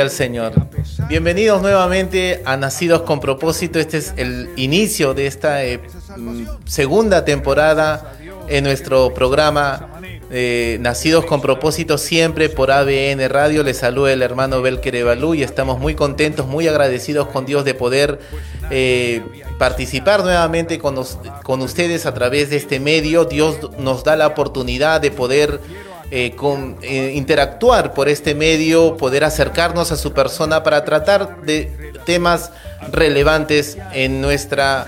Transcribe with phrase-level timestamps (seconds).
[0.00, 0.52] Al Señor.
[1.08, 3.78] Bienvenidos nuevamente a Nacidos con propósito.
[3.78, 5.80] Este es el inicio de esta eh,
[6.16, 8.16] mm, segunda temporada
[8.48, 13.62] en nuestro programa eh, Nacidos con propósito siempre por ABN Radio.
[13.62, 17.74] Les saluda el hermano Belker Evalú y estamos muy contentos, muy agradecidos con Dios de
[17.74, 18.18] poder
[18.70, 19.22] eh,
[19.58, 20.96] participar nuevamente con,
[21.44, 23.26] con ustedes a través de este medio.
[23.26, 25.60] Dios nos da la oportunidad de poder
[26.16, 32.52] eh, con, interactuar por este medio, poder acercarnos a su persona para tratar de temas
[32.92, 34.86] relevantes en nuestra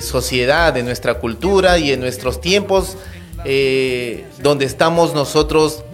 [0.00, 2.96] sociedad, en nuestra cultura y en nuestros tiempos
[3.44, 5.84] eh, donde estamos nosotros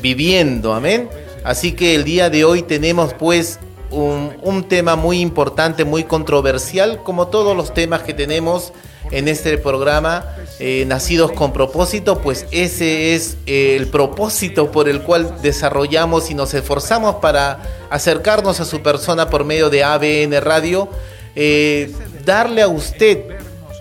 [0.00, 1.08] viviendo, amén.
[1.44, 3.58] Así que el día de hoy tenemos pues
[3.90, 8.72] un, tema muy importante, muy controversial, como todos los temas que tenemos
[9.10, 10.24] en este programa,
[10.58, 16.54] eh, Nacidos con propósito, pues ese es el propósito por el cual desarrollamos y nos
[16.54, 17.58] esforzamos para
[17.90, 20.88] acercarnos a su persona por medio de ABN Radio,
[21.34, 21.92] eh,
[22.24, 23.24] darle a usted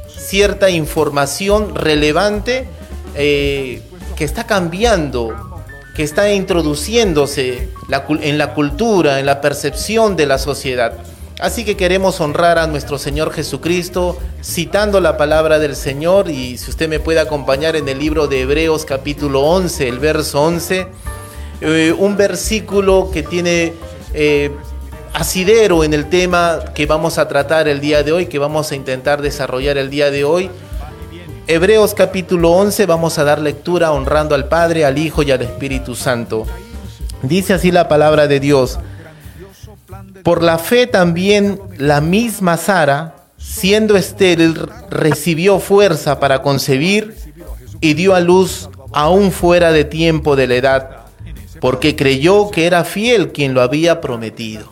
[0.08, 2.67] cierta información relevante
[3.16, 3.81] eh,
[4.16, 5.64] que está cambiando,
[5.95, 7.69] que está introduciéndose
[8.21, 10.93] en la cultura, en la percepción de la sociedad.
[11.39, 16.69] Así que queremos honrar a nuestro Señor Jesucristo citando la palabra del Señor y si
[16.69, 20.87] usted me puede acompañar en el libro de Hebreos capítulo 11, el verso 11,
[21.61, 23.71] eh, un versículo que tiene
[24.13, 24.51] eh,
[25.13, 28.75] asidero en el tema que vamos a tratar el día de hoy, que vamos a
[28.75, 30.49] intentar desarrollar el día de hoy.
[31.47, 35.95] Hebreos capítulo 11 vamos a dar lectura honrando al Padre, al Hijo y al Espíritu
[35.95, 36.45] Santo.
[37.23, 38.77] Dice así la palabra de Dios.
[40.23, 44.59] Por la fe también la misma Sara, siendo estéril,
[44.89, 47.15] recibió fuerza para concebir
[47.81, 50.89] y dio a luz aún fuera de tiempo de la edad,
[51.61, 54.69] porque creyó que era fiel quien lo había prometido.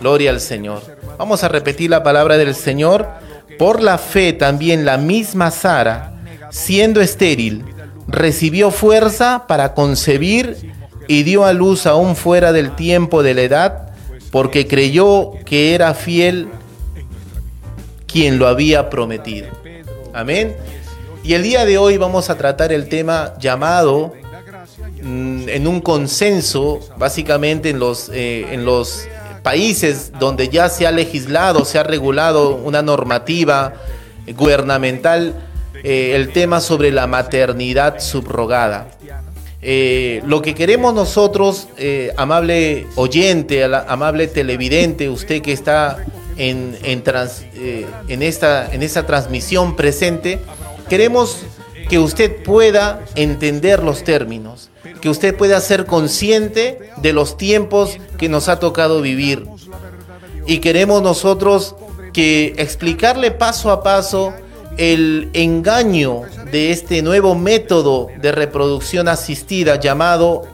[0.00, 0.82] Gloria al Señor.
[1.18, 3.08] Vamos a repetir la palabra del Señor.
[3.58, 6.20] Por la fe también la misma Sara,
[6.50, 7.64] siendo estéril,
[8.06, 10.72] recibió fuerza para concebir
[11.08, 13.87] y dio a luz aún fuera del tiempo de la edad,
[14.30, 16.48] porque creyó que era fiel
[18.06, 19.48] quien lo había prometido.
[20.12, 20.56] Amén.
[21.22, 24.14] Y el día de hoy vamos a tratar el tema llamado
[25.02, 29.06] mm, en un consenso, básicamente en los, eh, en los
[29.42, 33.74] países donde ya se ha legislado, se ha regulado una normativa
[34.36, 35.34] gubernamental
[35.84, 38.88] eh, el tema sobre la maternidad subrogada.
[39.60, 46.04] Eh, lo que queremos nosotros, eh, amable oyente, amable televidente, usted que está
[46.36, 50.38] en, en, esta, en esta transmisión presente,
[50.88, 51.42] queremos
[51.88, 54.70] que usted pueda entender los términos,
[55.00, 59.44] que usted pueda ser consciente de los tiempos que nos ha tocado vivir.
[60.46, 61.74] Y queremos nosotros
[62.12, 64.32] que explicarle paso a paso
[64.78, 70.46] el engaño de este nuevo método de reproducción asistida llamado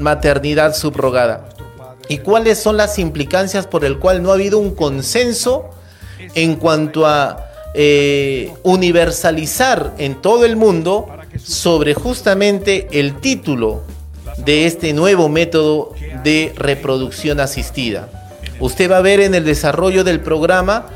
[0.00, 1.48] maternidad subrogada.
[2.08, 5.70] ¿Y cuáles son las implicancias por el cual no ha habido un consenso
[6.34, 11.08] en cuanto a eh, universalizar en todo el mundo
[11.40, 13.82] sobre justamente el título
[14.38, 18.08] de este nuevo método de reproducción asistida?
[18.58, 20.88] Usted va a ver en el desarrollo del programa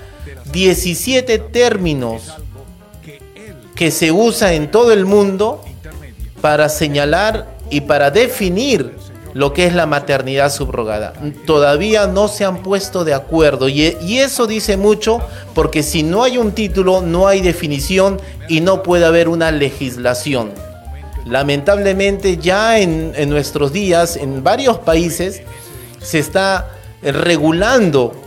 [0.53, 2.35] 17 términos
[3.75, 5.63] que se usa en todo el mundo
[6.41, 8.95] para señalar y para definir
[9.33, 11.13] lo que es la maternidad subrogada.
[11.45, 13.83] Todavía no se han puesto de acuerdo y,
[14.19, 15.21] eso dice mucho
[15.55, 20.53] porque si no hay un título no hay definición y no puede haber una legislación.
[21.27, 25.43] Lamentablemente ya en, en nuestros días en varios países
[26.01, 26.71] se está
[27.03, 28.24] regulando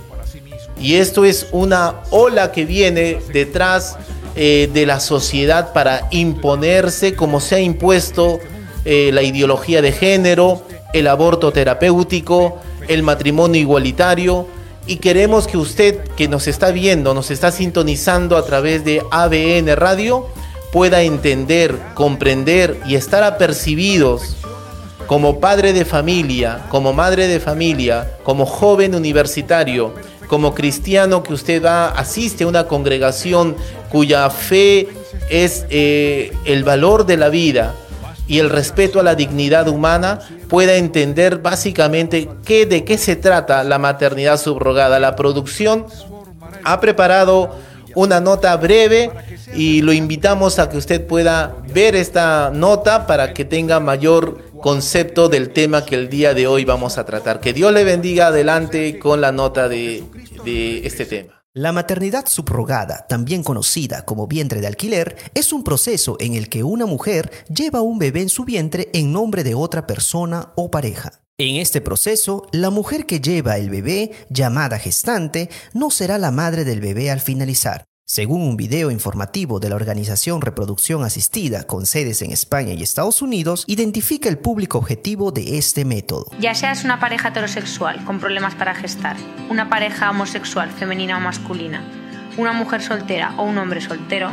[0.79, 3.97] y esto es una ola que viene detrás
[4.35, 8.39] eh, de la sociedad para imponerse como se ha impuesto
[8.85, 10.61] eh, la ideología de género,
[10.93, 14.47] el aborto terapéutico, el matrimonio igualitario.
[14.85, 19.75] Y queremos que usted que nos está viendo, nos está sintonizando a través de ABN
[19.75, 20.27] Radio,
[20.71, 24.37] pueda entender, comprender y estar apercibidos
[25.07, 29.93] como padre de familia, como madre de familia, como joven universitario,
[30.27, 33.55] como cristiano que usted va, asiste a una congregación
[33.89, 34.89] cuya fe
[35.29, 37.73] es eh, el valor de la vida
[38.27, 40.19] y el respeto a la dignidad humana,
[40.49, 44.99] pueda entender básicamente qué, de qué se trata la maternidad subrogada.
[44.99, 45.85] La producción
[46.63, 47.55] ha preparado
[47.97, 49.09] una nota breve
[49.55, 55.29] y lo invitamos a que usted pueda ver esta nota para que tenga mayor concepto
[55.29, 57.39] del tema que el día de hoy vamos a tratar.
[57.39, 60.03] Que Dios le bendiga adelante con la nota de,
[60.85, 61.43] este tema.
[61.53, 66.63] La maternidad subrogada, también conocida como vientre de alquiler, es un proceso en el que
[66.63, 71.26] una mujer lleva un bebé en su vientre en nombre de otra persona o pareja.
[71.39, 76.65] En este proceso, la mujer que lleva el bebé, llamada gestante, no será la madre
[76.65, 82.23] del bebé al finalizar, según un video informativo de la organización Reproducción Asistida con sedes
[82.23, 86.25] en España y Estados Unidos, identifica el público objetivo de este método.
[86.39, 89.15] Ya seas una pareja heterosexual con problemas para gestar,
[89.51, 91.83] una pareja homosexual femenina o masculina,
[92.39, 94.31] una mujer soltera o un hombre soltero,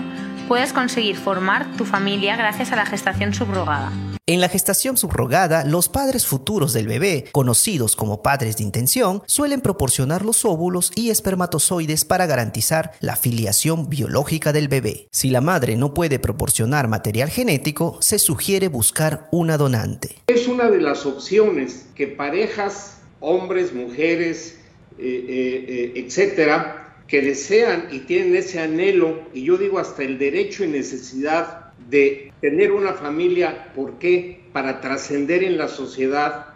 [0.49, 3.93] puedes conseguir formar tu familia gracias a la gestación subrogada.
[4.26, 9.61] En la gestación subrogada, los padres futuros del bebé, conocidos como padres de intención, suelen
[9.61, 15.09] proporcionar los óvulos y espermatozoides para garantizar la filiación biológica del bebé.
[15.11, 20.17] Si la madre no puede proporcionar material genético, se sugiere buscar una donante.
[20.29, 24.59] Es una de las opciones que parejas, hombres, mujeres,
[24.99, 30.17] eh, eh, eh, etcétera, que desean y tienen ese anhelo, y yo digo hasta el
[30.19, 34.44] derecho y necesidad de tener una familia, ¿por qué?
[34.52, 36.49] Para trascender en la sociedad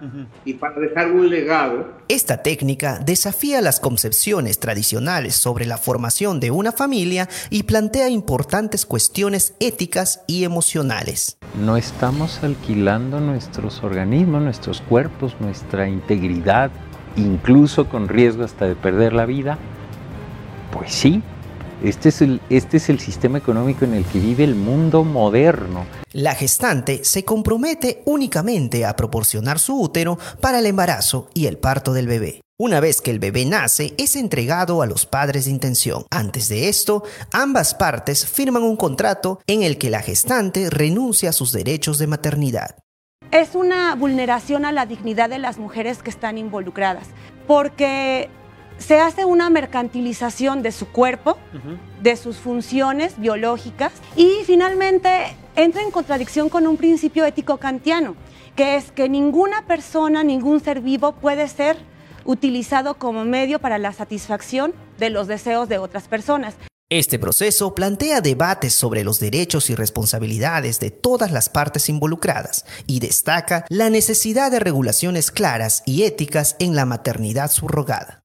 [0.45, 1.95] y para dejar un legado.
[2.09, 8.85] Esta técnica desafía las concepciones tradicionales sobre la formación de una familia y plantea importantes
[8.85, 11.39] cuestiones éticas y emocionales.
[11.59, 16.71] No estamos alquilando nuestros organismos, nuestros cuerpos, nuestra integridad,
[17.17, 19.57] incluso con riesgo hasta de perder la vida.
[20.71, 21.23] Pues sí,
[21.83, 25.87] este es, el, este es el sistema económico en el que vive el mundo moderno.
[26.13, 31.93] La gestante se compromete únicamente a proporcionar su útero para el embarazo y el parto
[31.93, 32.41] del bebé.
[32.61, 36.07] Una vez que el bebé nace, es entregado a los padres de intención.
[36.11, 41.33] Antes de esto, ambas partes firman un contrato en el que la gestante renuncia a
[41.33, 42.75] sus derechos de maternidad.
[43.31, 47.07] Es una vulneración a la dignidad de las mujeres que están involucradas,
[47.47, 48.29] porque
[48.79, 51.37] se hace una mercantilización de su cuerpo,
[52.03, 58.15] de sus funciones biológicas y finalmente entra en contradicción con un principio ético kantiano,
[58.57, 61.77] que es que ninguna persona, ningún ser vivo puede ser
[62.25, 66.55] utilizado como medio para la satisfacción de los deseos de otras personas.
[66.91, 73.01] Este proceso plantea debates sobre los derechos y responsabilidades de todas las partes involucradas y
[73.01, 78.23] destaca la necesidad de regulaciones claras y éticas en la maternidad subrogada.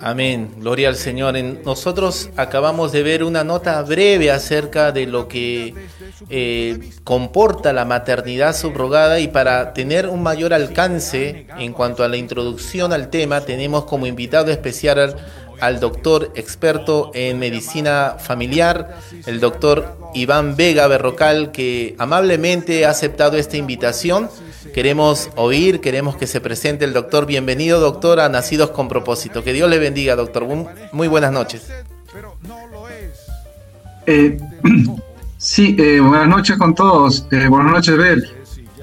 [0.00, 1.34] Amén, gloria al Señor.
[1.64, 5.74] nosotros acabamos de ver una nota breve acerca de lo que
[6.30, 12.16] eh, comporta la maternidad subrogada y para tener un mayor alcance en cuanto a la
[12.16, 15.16] introducción al tema tenemos como invitado especial
[15.60, 23.36] al, doctor experto en medicina familiar, el doctor Iván Vega Berrocal, que amablemente ha aceptado
[23.36, 24.28] esta invitación
[24.72, 27.26] Queremos oír, queremos que se presente el doctor.
[27.26, 29.42] Bienvenido, doctor, a Nacidos con Propósito.
[29.42, 30.46] Que Dios le bendiga, doctor.
[30.92, 31.68] Muy buenas noches.
[34.06, 34.38] Eh,
[35.38, 37.26] sí, eh, buenas noches con todos.
[37.30, 38.30] Eh, buenas noches, Bel.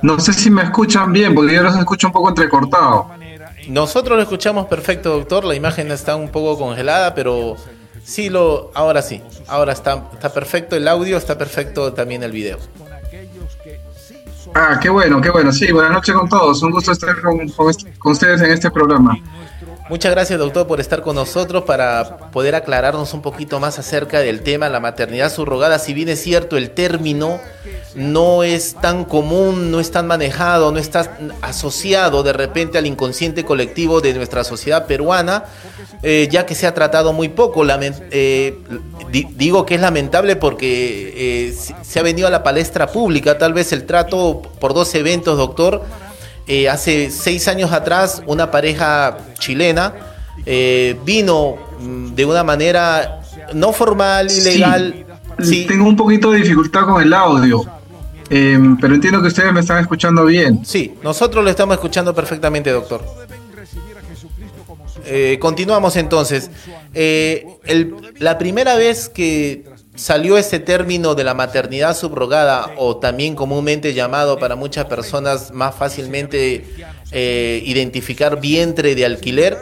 [0.01, 3.09] No sé si me escuchan bien, porque yo los escucho un poco entrecortado.
[3.67, 5.45] Nosotros lo escuchamos perfecto, doctor.
[5.45, 7.55] La imagen está un poco congelada, pero
[8.03, 12.59] sí lo, ahora sí, ahora está, está perfecto el audio, está perfecto también el video.
[14.53, 15.51] Ah, qué bueno, qué bueno.
[15.51, 16.61] Sí, buenas noches con todos.
[16.61, 17.51] Un gusto estar con,
[18.05, 19.17] ustedes en este programa.
[19.87, 24.41] Muchas gracias, doctor, por estar con nosotros para poder aclararnos un poquito más acerca del
[24.41, 25.77] tema la maternidad subrogada.
[25.77, 27.39] Si bien es cierto, el término
[27.93, 33.45] no es tan común, no es tan manejado, no está asociado de repente al inconsciente
[33.45, 35.45] colectivo de nuestra sociedad peruana,
[36.01, 37.63] eh, ya que se ha tratado muy poco.
[38.09, 38.57] Eh,
[39.11, 43.71] digo que es lamentable porque eh, se ha venido a la palestra pública, tal vez
[43.71, 45.83] el trato por dos eventos, doctor
[46.47, 49.93] eh, hace seis años atrás una pareja chilena
[50.45, 53.21] eh, vino mm, de una manera
[53.53, 55.05] no formal, ilegal.
[55.39, 57.63] Sí, Tengo un poquito de dificultad con el audio,
[58.29, 60.65] em, pero entiendo que ustedes me están escuchando bien.
[60.65, 63.03] Sí, nosotros lo estamos escuchando perfectamente, doctor.
[65.05, 66.49] Eh, continuamos entonces.
[68.19, 74.37] la primera vez que salió ese término de la maternidad subrogada o también comúnmente llamado
[74.37, 76.65] para muchas personas más fácilmente
[77.11, 79.57] eh, identificar vientre de alquiler.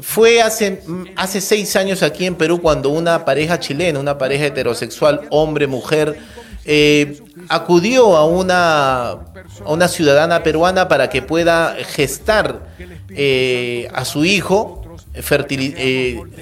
[0.00, 0.82] Fue hace,
[1.16, 6.18] hace seis años aquí en Perú cuando una pareja chilena, una pareja heterosexual, hombre-mujer,
[6.64, 9.18] eh, acudió a una, a
[9.66, 12.68] una ciudadana peruana para que pueda gestar
[13.10, 14.78] eh, a su hijo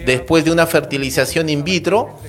[0.06, 2.20] después de una fertilización in vitro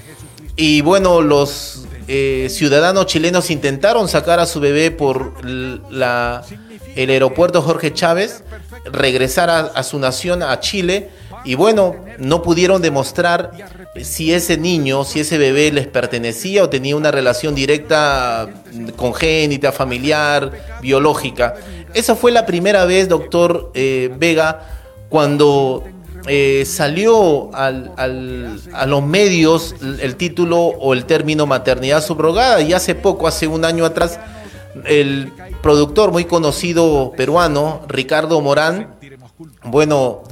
[0.56, 7.94] y bueno, los eh, ciudadanos chilenos intentaron sacar a su bebé por el aeropuerto Jorge
[7.94, 8.44] Chávez,
[8.92, 11.10] regresar a, su nación, a Chile,
[11.46, 13.52] y bueno, no pudieron demostrar
[14.02, 18.50] si ese niño, si ese bebé les pertenecía o tenía una relación directa
[18.96, 21.56] congénita, familiar, biológica.
[21.94, 24.68] Esa fue la primera vez, doctor eh, Vega,
[25.10, 25.84] cuando
[26.28, 33.28] eh, salió a los medios el título o el término maternidad subrogada y hace poco,
[33.28, 34.20] hace un año atrás,
[34.86, 38.96] el productor muy conocido peruano, Ricardo Morán,
[39.64, 40.24] bueno,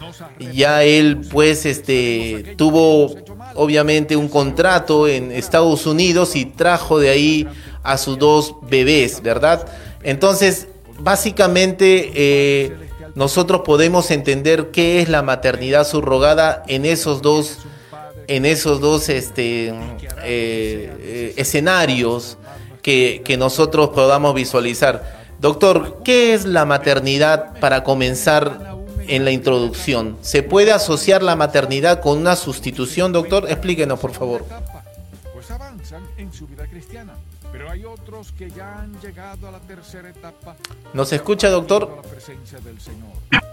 [0.53, 3.15] ya él pues este tuvo
[3.55, 7.47] obviamente un contrato en Estados Unidos y trajo de ahí
[7.83, 9.67] a sus dos bebés, ¿verdad?
[10.03, 10.67] Entonces,
[10.99, 12.88] básicamente eh,
[13.19, 17.57] nosotros podemos entender qué es la maternidad subrogada en esos dos
[18.27, 19.73] en esos dos este, eh,
[20.23, 22.37] eh, escenarios
[22.81, 25.19] que, que nosotros podamos visualizar.
[25.37, 28.77] Doctor, ¿qué es la maternidad para comenzar
[29.09, 30.15] en la introducción?
[30.21, 33.47] ¿Se puede asociar la maternidad con una sustitución, doctor?
[33.49, 34.45] Explíquenos, por favor.
[35.33, 37.15] Pues avanzan en su vida cristiana
[37.51, 40.55] pero hay otros que ya han llegado a la tercera etapa.
[40.93, 42.01] ¿Nos escucha, doctor?
[42.03, 43.09] La presencia del Señor.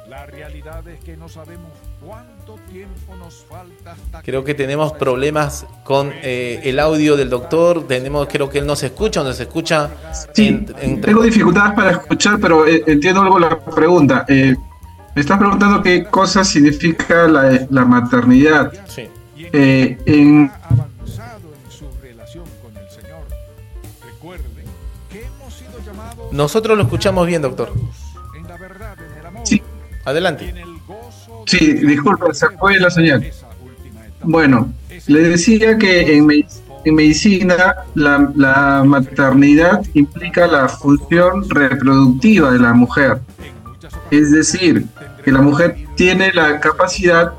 [0.08, 5.66] La realidad es que no sabemos cuánto tiempo nos falta hasta Creo que tenemos problemas
[5.82, 7.86] con eh, el audio del doctor.
[7.88, 9.90] Tenemos, creo que él no se escucha o no se escucha.
[10.32, 10.64] Sí,
[11.02, 14.24] tengo dificultades para escuchar, pero eh, entiendo algo la pregunta.
[14.28, 14.54] Eh,
[15.14, 18.72] me estás preguntando qué cosa significa la, la maternidad.
[18.86, 19.08] Sí.
[19.52, 20.50] en
[26.36, 27.72] Nosotros lo escuchamos bien, doctor.
[29.42, 29.62] Sí.
[30.04, 30.54] Adelante.
[31.46, 33.26] Sí, disculpa, se fue la señal.
[34.22, 34.70] Bueno,
[35.06, 36.26] le decía que en,
[36.94, 43.20] medicina la, la, maternidad implica la función reproductiva de la mujer.
[44.10, 44.86] Es decir,
[45.24, 47.32] que la mujer tiene la capacidad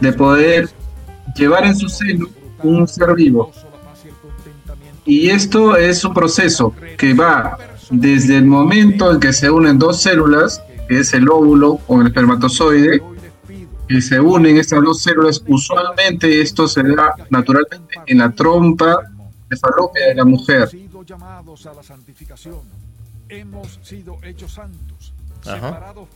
[0.00, 0.68] de poder
[1.34, 2.28] llevar en su seno
[2.62, 3.50] un ser vivo.
[5.04, 7.58] Y esto es un proceso que va
[7.90, 12.08] desde el momento en que se unen dos células, que es el óvulo o el
[12.08, 13.02] espermatozoide,
[13.88, 18.96] que se unen estas dos células, usualmente esto se da naturalmente en la trompa
[19.48, 20.68] de falopia de la mujer.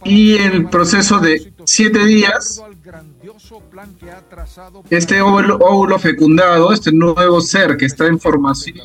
[0.05, 2.63] Y el proceso de siete días,
[4.89, 8.79] este óvulo, óvulo fecundado, este nuevo ser que está en formación,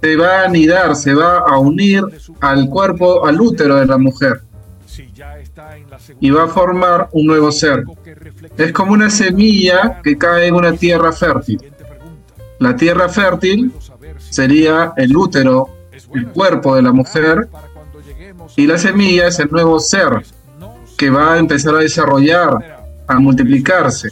[0.00, 2.04] se va a anidar, se va a unir
[2.40, 4.42] al cuerpo, al útero de la mujer.
[6.20, 7.84] Y va a formar un nuevo ser.
[8.56, 11.60] Es como una semilla que cae en una tierra fértil.
[12.58, 13.72] La tierra fértil
[14.18, 15.68] sería el útero,
[16.14, 17.48] el cuerpo de la mujer,
[18.56, 20.24] y la semilla es el nuevo ser
[20.96, 24.10] que va a empezar a desarrollar, a multiplicarse.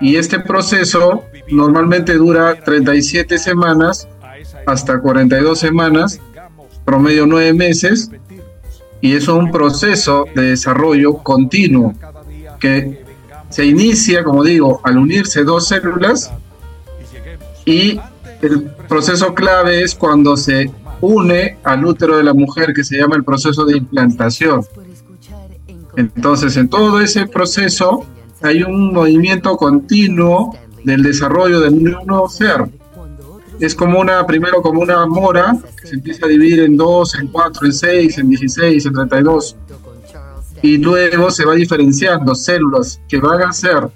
[0.00, 4.08] Y este proceso normalmente dura 37 semanas
[4.66, 6.20] hasta 42 semanas,
[6.84, 8.10] promedio 9 meses,
[9.00, 11.94] y es un proceso de desarrollo continuo
[12.58, 13.04] que
[13.48, 16.30] se inicia, como digo, al unirse dos células
[17.64, 17.98] y
[18.42, 23.16] el proceso clave es cuando se une al útero de la mujer, que se llama
[23.16, 24.62] el proceso de implantación.
[25.96, 28.04] Entonces, en todo ese proceso
[28.42, 32.64] hay un movimiento continuo del desarrollo de un nuevo ser.
[33.58, 37.28] Es como una, primero como una mora, que se empieza a dividir en dos, en
[37.28, 39.56] cuatro, en seis, en 16, en 32.
[40.62, 43.88] Y luego se va diferenciando células que van a ser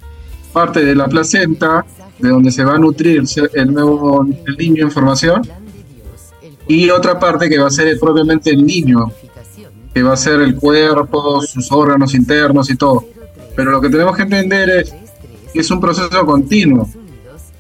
[0.53, 1.85] parte de la placenta,
[2.19, 3.25] de donde se va a nutrir
[3.55, 5.43] el nuevo el niño en formación,
[6.69, 9.11] y otra parte que va a ser propiamente el niño,
[9.93, 13.05] que va a ser el cuerpo, sus órganos internos y todo.
[13.57, 14.95] Pero lo que tenemos que entender es
[15.61, 16.89] es un proceso continuo.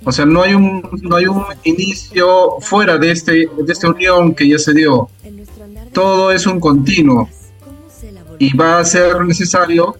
[0.04, 4.34] O sea, no hay un, no hay un inicio fuera de, este, de esta unión
[4.34, 5.08] que ya se dio.
[5.92, 7.28] Todo es un continuo.
[8.38, 9.96] Y va a ser necesario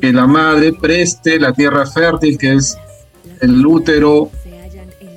[0.00, 2.76] que la madre preste la tierra fértil, que es
[3.40, 4.30] el útero,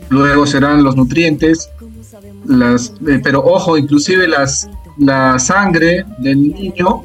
[0.10, 1.70] luego serán los nutrientes,
[2.50, 7.04] eh, pero ojo, inclusive las, la sangre del niño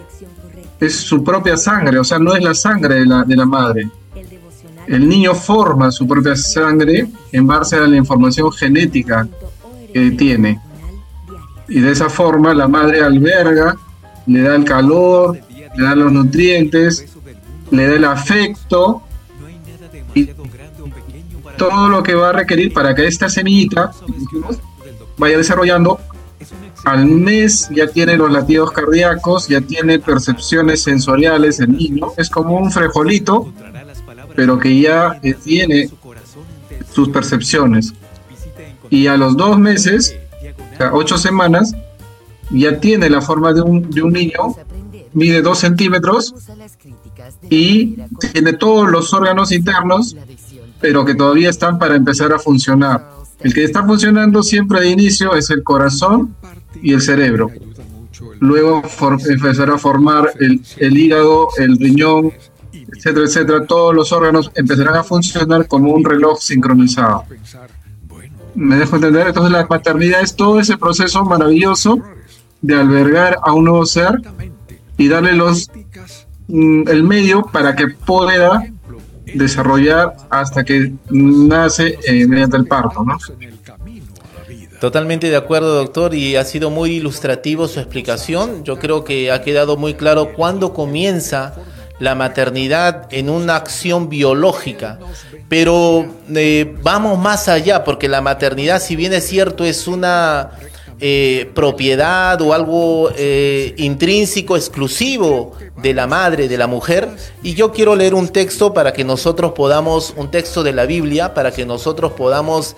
[0.79, 3.89] es su propia sangre, o sea, no es la sangre de la, de la madre.
[4.87, 9.29] El niño forma su propia sangre en base a la información genética
[9.93, 10.61] que tiene.
[11.69, 13.77] Y de esa forma la madre alberga,
[14.27, 15.39] le da el calor,
[15.77, 17.07] le da los nutrientes,
[17.71, 19.03] le da el afecto
[20.15, 20.31] y,
[21.57, 23.93] todo lo que va a requerir para que esta semillita
[25.19, 26.01] vaya desarrollando.
[26.85, 32.09] Al mes ya tiene los latidos cardíacos, ya tiene percepciones sensoriales el niño.
[32.17, 33.53] Es como un frejolito,
[34.35, 35.91] pero que ya tiene
[36.93, 37.93] sus percepciones.
[38.91, 40.17] Y a los dos meses,
[40.93, 41.75] ocho semanas,
[42.51, 44.57] ya tiene la forma de un, de un niño,
[45.15, 46.35] mide dos centímetros
[47.49, 47.97] y
[48.33, 50.17] tiene todos los órganos internos,
[50.81, 53.11] pero que todavía están para empezar a funcionar.
[53.41, 56.35] El que está funcionando siempre de inicio es el corazón
[56.83, 57.51] y el cerebro.
[58.41, 58.83] Luego
[59.29, 62.33] empezará a formar el, el hígado, el riñón,
[62.97, 63.67] etcétera, etcétera.
[63.67, 67.25] Todos los órganos empezarán a funcionar como un reloj sincronizado.
[68.55, 69.29] ¿Me dejo entender?
[69.29, 71.99] Entonces la paternidad es todo ese proceso maravilloso
[72.61, 74.21] de albergar a un nuevo ser
[74.99, 75.71] y darle los
[76.49, 78.63] mm, el medio para que pueda
[79.35, 83.19] desarrollar hasta que nace eh, mediante el parto, ¿no?
[84.81, 88.65] Totalmente de acuerdo, doctor, y ha sido muy ilustrativo su explicación.
[88.65, 91.55] Yo creo que ha quedado muy claro cuándo comienza
[92.03, 94.99] la maternidad en una acción biológica.
[95.49, 96.05] Pero
[96.35, 100.51] eh, vamos más allá, porque la maternidad, si bien es cierto, es una
[100.99, 107.09] eh, propiedad o algo eh, intrínseco, exclusivo de la madre, de la mujer.
[107.45, 111.35] Y yo quiero leer un texto para que nosotros podamos, un texto de la Biblia,
[111.35, 112.75] para que nosotros podamos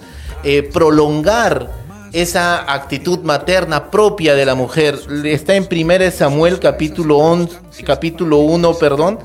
[0.75, 1.71] prolongar
[2.15, 4.99] esa actitud materna propia de la mujer.
[5.25, 9.19] Está en 1 Samuel capítulo, 11, capítulo 1, perdón,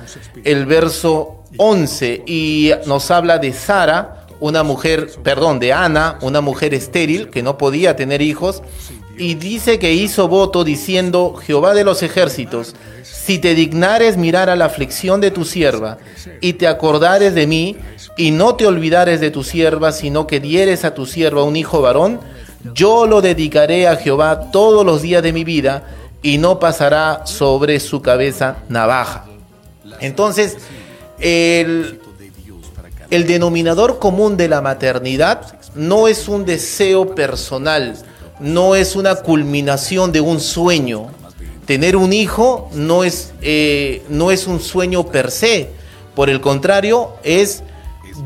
[0.43, 6.73] el verso 11 y nos habla de Sara, una mujer, perdón, de Ana, una mujer
[6.73, 8.63] estéril que no podía tener hijos
[9.19, 14.55] y dice que hizo voto diciendo, Jehová de los ejércitos, si te dignares mirar a
[14.55, 15.99] la aflicción de tu sierva
[16.41, 17.77] y te acordares de mí
[18.17, 21.81] y no te olvidares de tu sierva, sino que dieres a tu sierva un hijo
[21.81, 22.21] varón,
[22.73, 25.83] yo lo dedicaré a Jehová todos los días de mi vida
[26.21, 29.25] y no pasará sobre su cabeza navaja.
[30.01, 30.57] Entonces,
[31.19, 31.99] el,
[33.09, 37.95] denominador común de la maternidad no es un deseo personal,
[38.39, 41.07] no es una culminación de un sueño.
[41.65, 45.69] Tener un hijo no es, eh, no es un sueño per se,
[46.15, 47.63] por el contrario, es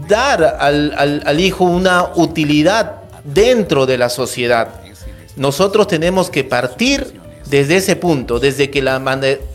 [0.07, 4.81] dar al, al hijo una utilidad dentro de la sociedad.
[5.35, 8.99] Nosotros tenemos que partir desde ese punto, desde que la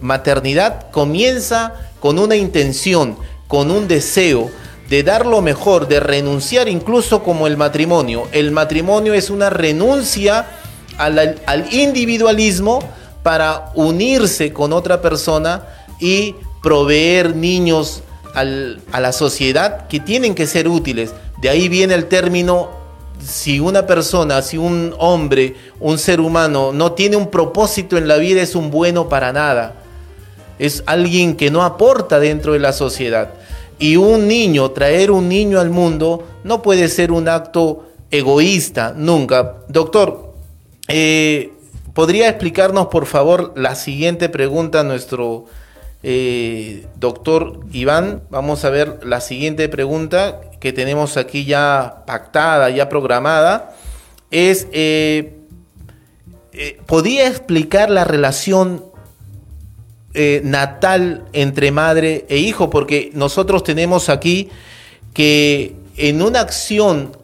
[0.00, 4.50] maternidad comienza con una intención, con un deseo
[4.88, 8.28] de dar lo mejor, de renunciar incluso como el matrimonio.
[8.33, 10.46] El matrimonio es una renuncia
[10.96, 11.38] al,
[11.72, 12.81] individualismo
[13.22, 15.62] para unirse con otra persona
[16.00, 18.02] y proveer niños
[18.35, 21.12] a la sociedad que tienen que ser útiles.
[21.40, 22.78] De ahí viene el término
[23.22, 28.16] si una persona, si un hombre, un ser humano no tiene un propósito en la
[28.16, 29.74] vida, es un bueno para nada.
[30.59, 33.31] Es alguien que no aporta dentro de la sociedad.
[33.78, 39.57] Y un niño, traer un niño al mundo, no puede ser un acto egoísta, nunca.
[39.68, 40.35] Doctor,
[40.88, 41.52] eh,
[41.94, 45.44] ¿podría explicarnos por favor la siguiente pregunta nuestro
[46.02, 48.22] eh, doctor Iván?
[48.31, 53.77] Vamos a ver la siguiente pregunta que tenemos aquí ya pactada, ya programada,
[54.31, 55.37] es, eh,
[56.53, 58.85] eh, ¿podía explicar la relación
[60.14, 62.71] eh, natal entre madre e hijo?
[62.71, 64.51] Porque nosotros tenemos aquí
[65.14, 67.16] que en una acción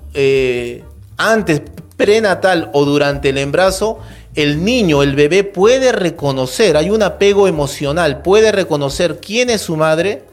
[1.16, 1.62] antes,
[1.96, 3.98] prenatal o durante el embarazo,
[4.34, 9.76] el niño, el bebé puede reconocer, hay un apego emocional, puede reconocer quién es su
[9.76, 10.24] madre,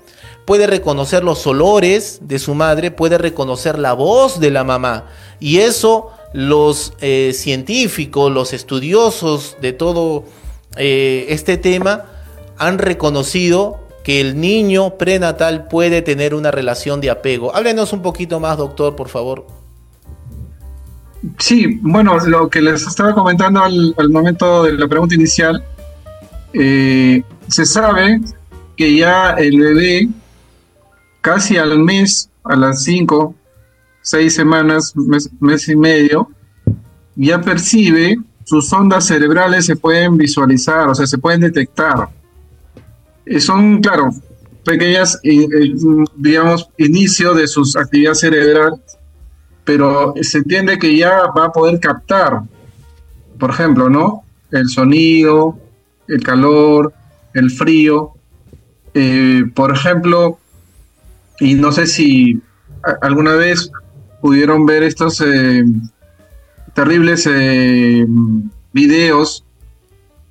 [0.52, 5.06] puede reconocer los olores de su madre, puede reconocer la voz de la mamá.
[5.40, 10.26] Y eso los eh, científicos, los estudiosos de todo
[10.76, 12.04] eh, este tema
[12.58, 17.56] han reconocido que el niño prenatal puede tener una relación de apego.
[17.56, 19.48] Háblenos un poquito más, doctor, por favor.
[21.38, 25.64] Sí, bueno, lo que les estaba comentando al, momento de la pregunta inicial,
[26.52, 28.20] eh, se sabe
[28.76, 30.10] que ya el bebé
[31.22, 33.36] casi al mes, a las cinco,
[34.02, 34.94] seis semanas,
[35.40, 36.30] mes, y medio,
[37.16, 42.10] ya percibe, sus ondas cerebrales se pueden visualizar, o sea, se pueden detectar.
[43.26, 44.10] Eh, son, claro,
[44.66, 45.74] pequeñas, eh, eh,
[46.18, 48.80] digamos, inicio de sus actividades cerebrales,
[49.64, 52.42] pero se entiende que ya va a poder captar,
[53.38, 54.24] por ejemplo, ¿no?
[54.52, 55.58] El sonido,
[56.08, 56.94] el calor,
[57.34, 58.14] el frío.
[59.56, 60.41] por ejemplo,
[61.42, 62.40] y no sé si
[63.02, 63.72] alguna vez
[64.22, 65.66] pudieron ver estos eh,
[66.76, 68.06] terribles eh,
[68.72, 69.44] videos,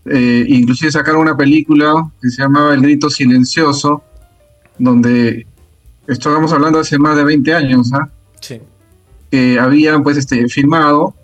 [0.05, 4.05] eh, inclusive sacaron una película que se llamaba El Grito Silencioso,
[4.79, 5.47] donde
[6.07, 8.09] estamos hablando hace más de 20 años, ¿ah?
[9.31, 11.15] que habían pues este, filmado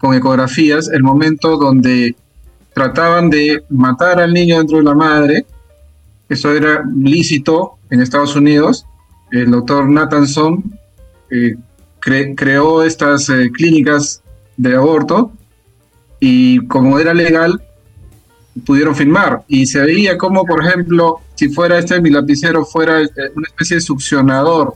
[0.00, 2.16] con ecografías el momento donde
[2.74, 5.46] trataban de matar al niño dentro de la madre,
[6.28, 8.86] eso era lícito en Estados Unidos,
[9.34, 10.62] el doctor Nathanson
[11.30, 11.56] eh,
[11.98, 14.22] creó estas eh, clínicas
[14.56, 15.32] de aborto
[16.20, 17.60] y como era legal,
[18.64, 19.42] pudieron filmar.
[19.48, 23.76] Y se veía como, por ejemplo, si fuera este mi lapicero, fuera eh, una especie
[23.76, 24.74] de succionador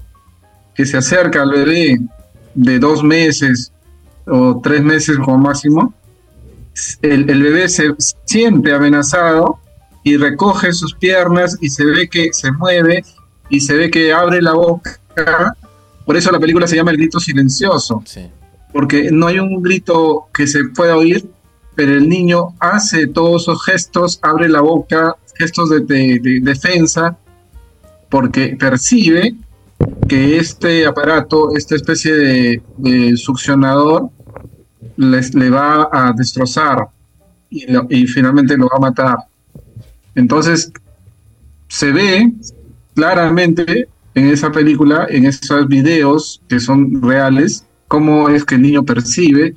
[0.74, 1.98] que se acerca al bebé
[2.54, 3.72] de dos meses
[4.26, 5.94] o tres meses como máximo,
[7.02, 7.94] el bebé se
[8.24, 9.58] siente amenazado
[10.02, 13.04] y recoge sus piernas y se ve que se mueve
[13.48, 14.98] y se ve que abre la boca.
[16.04, 18.02] Por eso la película se llama El grito silencioso.
[18.72, 21.28] Porque no hay un grito que se pueda oír,
[21.74, 27.16] pero el niño hace todos esos gestos, abre la boca, gestos de, defensa,
[28.08, 29.34] porque percibe
[30.08, 32.14] que este aparato, esta especie
[32.76, 34.10] de, succionador,
[34.96, 36.88] le va a destrozar
[37.50, 39.16] y, y finalmente lo va a matar.
[40.14, 40.72] Entonces,
[41.68, 42.32] se ve
[42.98, 48.84] claramente en esa película, en esos videos que son reales, cómo es que el niño
[48.84, 49.54] percibe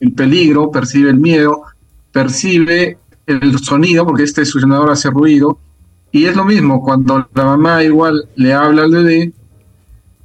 [0.00, 1.64] el peligro, percibe el miedo,
[2.12, 2.96] percibe
[3.26, 5.58] el sonido, porque este succionador hace ruido,
[6.12, 9.32] y es lo mismo, cuando la mamá igual le habla al bebé,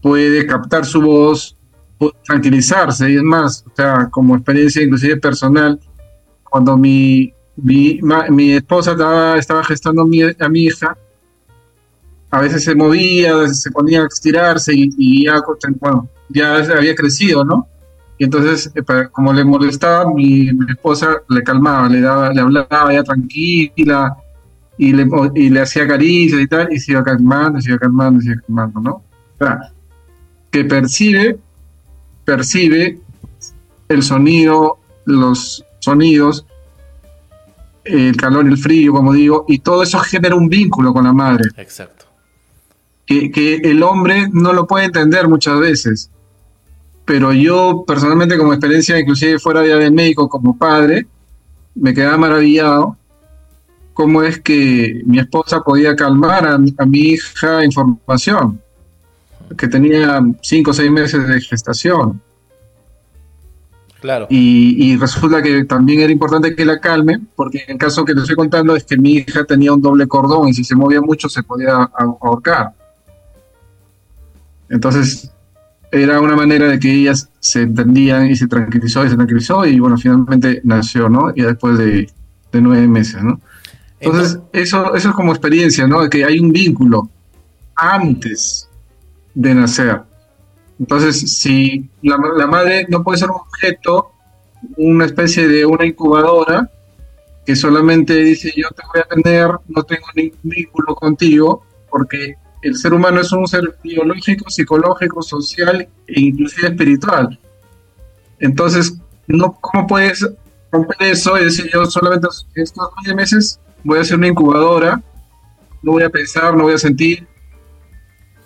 [0.02, 1.58] puede captar su voz,
[1.98, 5.78] puede tranquilizarse, y es más, o sea, como experiencia inclusive personal,
[6.50, 8.00] cuando mi, mi,
[8.30, 8.94] mi esposa
[9.38, 10.98] estaba, gestando a mi hija,
[12.34, 15.40] a veces se movía, a veces se ponía a estirarse y, ya,
[15.80, 17.68] bueno, ya había crecido, ¿no?
[18.18, 23.04] Y entonces, eh, como le molestaba, mi, esposa le calmaba, le daba, le hablaba ya
[23.04, 24.18] tranquila
[24.80, 28.20] y le, y le hacía caricias y tal, y se iba calmando, se iba calmando,
[28.20, 28.92] se iba calmando, ¿no?
[28.92, 29.72] O sea,
[30.50, 31.38] que percibe,
[32.26, 32.98] percibe
[33.90, 36.48] el sonido, los sonidos,
[37.84, 41.52] el calor el frío, como digo, y todo eso genera un vínculo con la madre.
[41.58, 42.03] Exacto
[43.06, 46.10] que, el hombre no lo puede entender muchas veces.
[47.06, 51.06] Pero yo personalmente como experiencia, inclusive fuera de médico como padre,
[51.76, 52.98] me quedaba maravillado
[53.94, 58.60] cómo es que mi esposa podía calmar a, mi hija información,
[59.58, 62.22] que tenía cinco o seis meses de gestación.
[64.02, 64.28] Claro.
[64.30, 68.14] Y, y, resulta que también era importante que la calme, porque en el caso que
[68.14, 71.00] te estoy contando es que mi hija tenía un doble cordón y si se movía
[71.00, 71.90] mucho se podía
[72.20, 72.74] ahorcar.
[74.74, 75.32] Entonces,
[75.92, 79.80] era una manera de que ellas se entendían y se tranquilizó y se tranquilizó y
[79.80, 81.32] bueno, finalmente nació, ¿no?
[81.36, 82.10] Y después de,
[82.54, 83.40] nueve meses, ¿no?
[84.00, 86.02] Entonces, eso, eso es como experiencia, ¿no?
[86.02, 87.08] De que hay un vínculo
[87.76, 88.68] antes
[89.36, 90.02] de nacer.
[90.80, 94.12] Entonces, si la, la madre no puede ser un objeto,
[94.78, 96.68] una especie de una incubadora,
[97.46, 102.76] que solamente dice yo te voy a tener, no tengo ningún vínculo contigo, porque el
[102.76, 107.38] ser humano es un ser biológico, psicológico, social e inclusive espiritual.
[108.40, 108.98] Entonces,
[109.28, 110.26] no, ¿cómo puedes
[110.72, 115.02] romper eso y decir yo solamente estos nueve meses voy a hacer una incubadora,
[115.82, 117.28] no voy a pensar, no voy a sentir?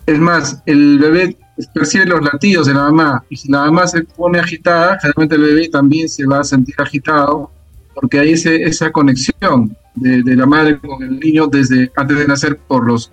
[0.04, 1.36] Es más, el bebé
[1.72, 5.42] percibe los latidos de la mamá y si la mamá se pone agitada, generalmente el
[5.42, 7.52] bebé también se va a sentir agitado
[7.94, 12.26] porque hay ese, esa conexión de, de la madre con el niño desde antes de
[12.26, 13.12] nacer por los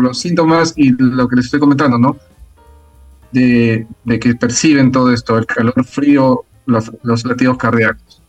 [0.00, 2.16] los síntomas y lo que les estoy comentando, ¿no?
[3.32, 3.86] De,
[4.20, 8.22] que perciben todo esto, el calor frío, los, los latidos cardíacos.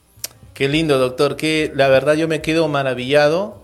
[0.54, 3.64] Qué lindo, doctor, que la verdad yo me quedo maravillado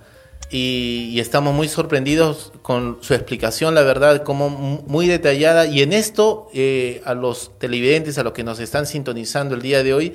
[0.54, 5.66] y, estamos muy sorprendidos con su explicación, la verdad, como muy detallada.
[5.66, 9.82] Y en esto, eh, a los televidentes, a los que nos están sintonizando el día
[9.82, 10.14] de hoy,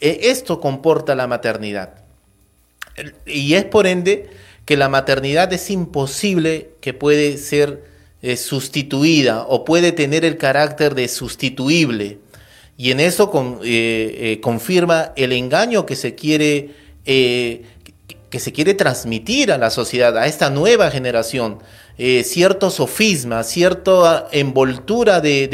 [0.00, 1.94] eh, esto comporta la maternidad.
[3.24, 4.28] Y es por ende
[4.68, 7.84] que la maternidad es imposible que puede ser
[8.20, 12.18] eh, sustituida o puede tener el carácter de sustituible.
[12.76, 13.32] Y en eso
[13.64, 16.74] eh, eh, confirma el engaño que se quiere
[17.06, 21.60] que se quiere transmitir a la sociedad, a esta nueva generación,
[21.96, 25.48] cierto sofisma, cierta envoltura de,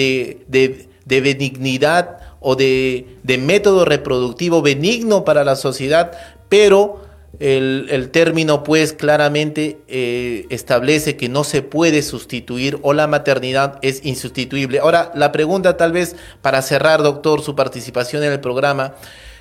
[1.04, 3.06] de benignidad o de,
[3.38, 6.10] método reproductivo benigno para la sociedad,
[6.48, 7.03] pero
[7.40, 14.04] el, término pues claramente eh, establece que no se puede sustituir o la maternidad es
[14.04, 14.78] insustituible.
[14.78, 18.94] Ahora, la pregunta tal vez para cerrar, doctor, su participación en el programa,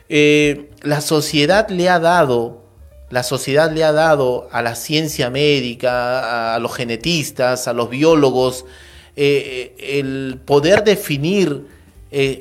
[0.10, 2.64] eh, la sociedad le ha dado,
[3.10, 8.66] la sociedad le ha dado a la ciencia médica, a, los genetistas, a los biólogos,
[9.16, 11.68] eh, el poder definir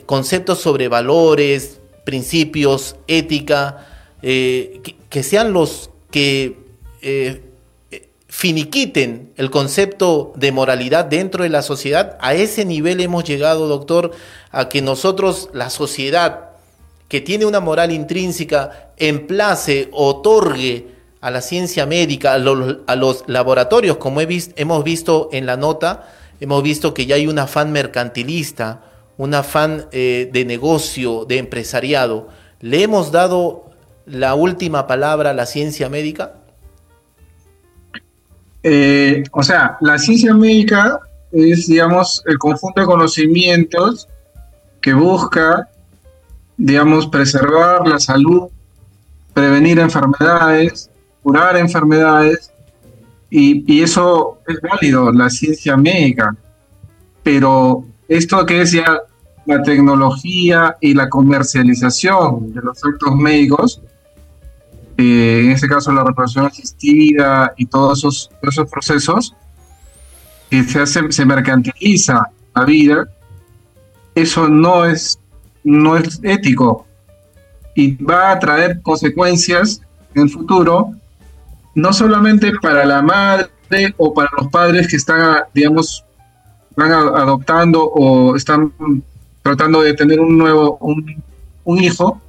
[0.04, 3.86] conceptos sobre valores, principios, ética,
[4.22, 6.56] que sean los que
[7.02, 7.42] eh,
[8.28, 12.16] finiquiten el concepto de moralidad dentro de la sociedad.
[12.20, 14.12] A ese nivel hemos llegado, doctor,
[14.50, 16.50] a que nosotros, la sociedad
[17.08, 20.86] que tiene una moral intrínseca, emplace, otorgue
[21.20, 26.08] a la ciencia médica, a los, laboratorios, como hemos visto en la nota,
[26.40, 28.82] hemos visto que ya hay un afán mercantilista,
[29.18, 32.28] un afán eh, de negocio, de empresariado.
[32.60, 33.71] Le hemos dado
[34.06, 36.34] la última palabra la ciencia médica?
[38.62, 41.00] Eh, o sea, la ciencia médica
[41.32, 44.08] es, digamos, el conjunto de conocimientos
[44.80, 45.68] que busca,
[46.56, 48.48] digamos, preservar la salud,
[49.34, 50.90] prevenir enfermedades,
[51.22, 52.52] curar enfermedades,
[53.30, 56.36] y, y eso es válido, la ciencia médica.
[57.22, 59.00] Pero esto que es ya
[59.46, 63.80] la tecnología y la comercialización de los actos médicos,
[64.96, 69.34] eh, en este caso la reproducción asistida y todos esos, esos procesos,
[70.50, 73.08] que se, hace, se mercantiliza la vida,
[74.14, 75.18] eso no es,
[75.64, 76.86] no es ético
[77.74, 79.80] y va a traer consecuencias
[80.14, 80.92] en el futuro,
[81.74, 86.04] no solamente para la madre o para los padres que están, digamos,
[86.76, 88.72] van adoptando o están
[89.42, 91.22] tratando de tener un nuevo, un,
[91.64, 92.20] un hijo,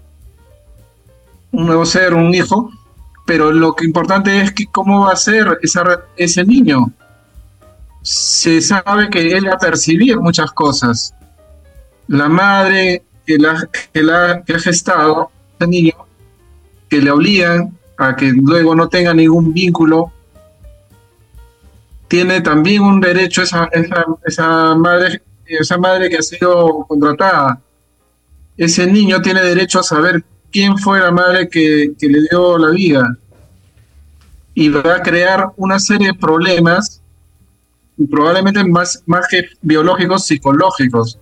[1.54, 2.70] un nuevo ser, un hijo,
[3.26, 6.92] pero lo que importante es que cómo va a ser esa, ese niño.
[8.02, 11.16] Se sabe que él va a percibir muchas cosas.
[12.08, 15.94] La madre que, la, que, la, que ha gestado ese niño,
[16.90, 20.12] que le obligan a que luego no tenga ningún vínculo,
[22.10, 27.60] tiene también un derecho esa, esa, esa madre esa madre que ha sido contratada.
[28.58, 33.18] Ese niño tiene derecho a saber quién fue la madre que, le dio la vida.
[34.54, 37.02] Y va a crear una serie de problemas,
[38.10, 41.18] probablemente más, más que biológicos, psicológicos,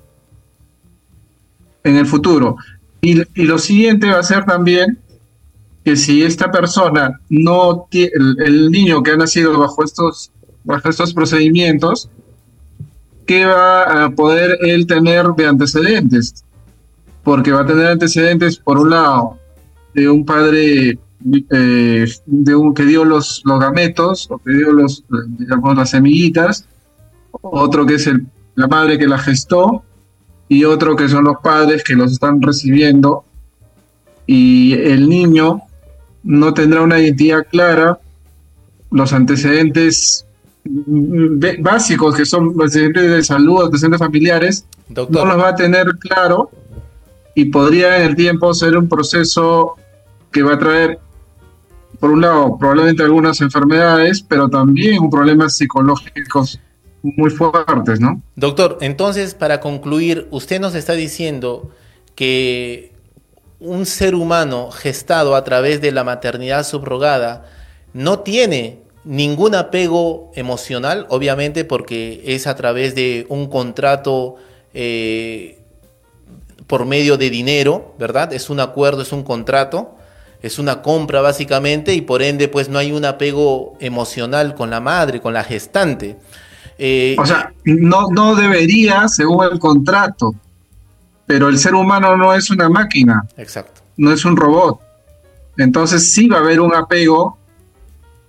[1.84, 2.58] en el futuro.
[3.00, 5.00] Y, lo siguiente va a ser también
[5.84, 8.12] que si esta persona no tiene,
[8.46, 10.30] el, niño que ha nacido bajo estos,
[10.66, 12.10] bajo estos procedimientos,
[13.26, 16.44] ¿qué va a poder él tener de antecedentes?
[17.24, 19.38] Porque va a tener antecedentes, por un lado,
[19.94, 20.98] de un padre
[21.52, 25.04] eh, de un, que dio los, los gametos, o que dio los,
[25.38, 26.66] digamos, las semillitas,
[27.32, 29.84] otro que es el, la madre que la gestó,
[30.48, 33.24] y otro que son los padres que los están recibiendo,
[34.26, 35.62] y el niño
[36.24, 38.00] no tendrá una identidad clara,
[38.90, 40.26] los antecedentes
[40.66, 46.52] básicos que son antecedentes de salud, antecedentes familiares, no los va a tener claro
[47.36, 49.76] y podría en el tiempo ser un proceso
[50.32, 51.00] que va a traer,
[52.00, 56.60] por un lado, probablemente algunas enfermedades, pero también problemas psicológicos
[57.04, 58.22] muy fuertes, ¿no?
[58.36, 61.72] Doctor, entonces, para concluir, usted nos está diciendo
[62.16, 62.94] que
[63.60, 67.46] un ser humano gestado a través de la maternidad subrogada
[67.94, 74.36] no tiene ningún apego emocional, obviamente porque es a través de un contrato
[74.74, 75.61] eh,
[76.68, 78.34] por medio de dinero, ¿verdad?
[78.34, 79.96] Es un acuerdo, es un contrato,
[80.42, 84.80] es una compra básicamente y por ende pues no hay un apego emocional con la
[84.80, 86.18] madre, con la gestante.
[86.78, 90.34] Eh, o sea, no, no debería según el contrato,
[91.26, 93.24] pero el ser humano no es una máquina.
[93.38, 93.82] Exacto.
[93.98, 94.80] No es un robot.
[95.58, 97.38] Entonces sí va a haber un apego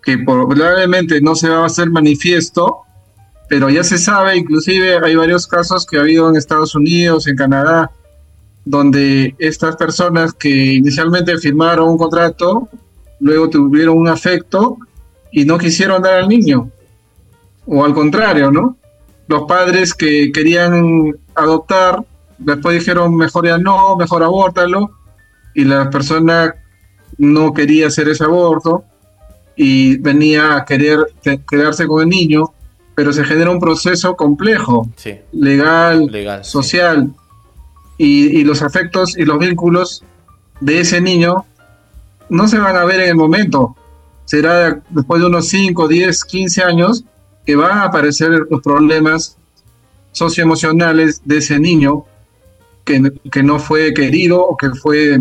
[0.03, 2.81] que probablemente no se va a hacer manifiesto,
[3.49, 7.37] pero ya se sabe, inclusive hay varios casos que ha habido en Estados Unidos, en
[7.37, 7.91] Canadá,
[8.65, 12.69] donde estas personas que inicialmente firmaron un contrato,
[13.21, 14.79] luego tuvieron un afecto
[15.33, 16.71] y no quisieron dar al niño.
[17.67, 18.77] O al contrario, ¿no?
[19.27, 22.05] Los padres que querían adoptar,
[22.39, 24.91] después dijeron, mejor ya no, mejor abórtalo,
[25.55, 26.55] y la persona
[27.19, 28.85] no quería hacer ese aborto
[29.55, 30.99] y venía a querer
[31.49, 32.53] quedarse con el niño,
[32.95, 34.89] pero se genera un proceso complejo,
[35.33, 37.15] legal, legal, social
[37.99, 40.05] y, los afectos y los vínculos
[40.61, 41.45] de ese niño
[42.29, 43.77] no se van a ver en el momento.
[44.25, 47.05] Será después de unos 5, 10, 15 años
[47.45, 49.37] que van a aparecer los problemas
[50.13, 52.05] socioemocionales de ese niño
[52.85, 55.21] que, que no fue querido o que fue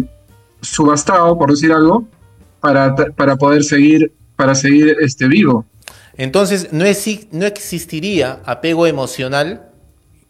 [0.62, 2.06] subastado, por decir algo,
[2.60, 5.66] para, para poder seguir, para seguir este, vivo.
[6.16, 6.86] Entonces, no,
[7.32, 9.70] no existiría apego emocional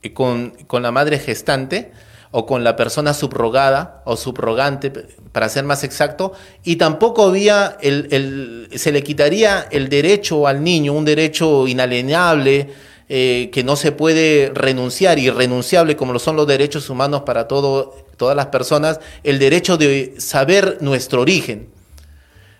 [0.01, 1.91] eh, con, con, la madre gestante
[2.31, 4.91] o con la persona subrogada o subrogante,
[5.31, 6.31] para ser más exacto,
[6.63, 12.69] y tampoco había el, el, se le quitaría el derecho al niño, un derecho inalienable,
[13.13, 17.93] eh, que no se puede renunciar, irrenunciable como lo son los derechos humanos para todo,
[18.15, 21.67] todas las personas, el derecho de saber nuestro origen.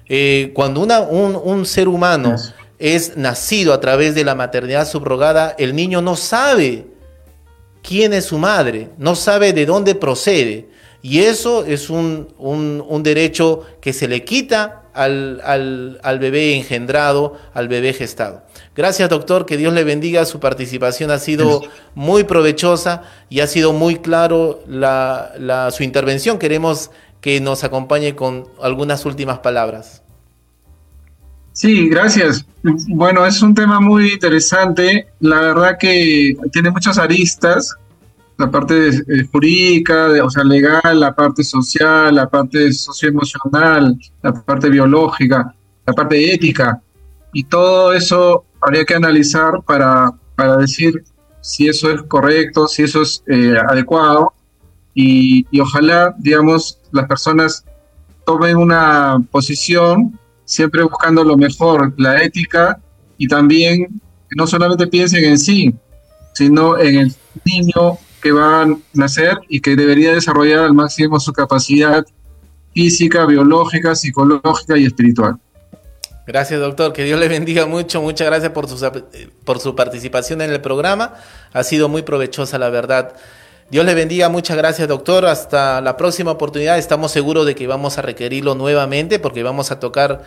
[0.10, 2.36] Eh, cuando una, un, un, ser humano
[2.79, 6.90] es nacido a través de la maternidad subrogada, el niño no sabe
[7.81, 10.69] quién es su madre, no sabe de dónde procede.
[11.03, 16.55] Y eso es un, un, un derecho que se le quita al, al, al, bebé
[16.55, 18.43] engendrado, al bebé gestado.
[18.75, 20.25] Gracias, doctor, que Dios le bendiga.
[20.25, 21.63] Su participación ha sido
[21.95, 26.37] muy provechosa y ha sido muy claro la, la, su intervención.
[26.37, 30.03] Queremos que nos acompañe con algunas últimas palabras.
[31.53, 32.45] Sí, gracias.
[32.87, 35.07] Bueno, es un tema muy interesante.
[35.19, 37.75] La verdad que tiene muchas aristas,
[38.37, 44.69] la parte eh, jurídica, o sea, legal, la parte social, la parte socioemocional, la parte
[44.69, 45.53] biológica,
[45.85, 46.81] la parte ética.
[47.33, 51.03] Y todo eso habría que analizar para, para decir
[51.41, 54.33] si eso es correcto, si eso es eh, adecuado.
[54.93, 57.65] Y, y ojalá, digamos, las personas
[58.25, 60.19] tomen una posición
[60.51, 62.77] siempre buscando lo mejor, la ética
[63.17, 64.01] y también
[64.35, 65.73] no solamente piensen en sí,
[66.33, 71.31] sino en el niño que va a nacer y que debería desarrollar al máximo su
[71.31, 72.05] capacidad
[72.73, 75.37] física, biológica, psicológica y espiritual.
[76.27, 76.91] Gracias, doctor.
[76.91, 78.01] Que Dios le bendiga mucho.
[78.01, 78.91] Muchas gracias por su,
[79.45, 81.13] por su participación en el programa.
[81.53, 83.13] Ha sido muy provechosa, la verdad.
[83.71, 85.25] Dios le bendiga, muchas gracias doctor.
[85.25, 86.77] Hasta la próxima oportunidad.
[86.77, 90.23] Estamos seguros de que vamos a requerirlo nuevamente porque vamos a tocar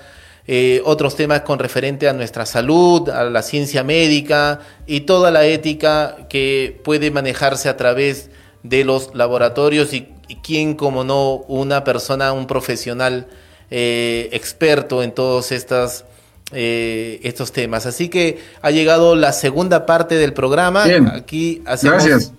[0.47, 5.45] eh, otros temas con referente a nuestra salud, a la ciencia médica y toda la
[5.45, 8.31] ética que puede manejarse a través
[8.63, 13.27] de los laboratorios y, y quién como no una persona, un profesional
[13.71, 16.07] eh, experto en todos estas,
[16.53, 17.85] eh, estos temas.
[17.85, 20.85] Así que ha llegado la segunda parte del programa.
[20.85, 21.09] Bien.
[21.09, 22.03] Aquí hacemos...
[22.07, 22.33] Gracias.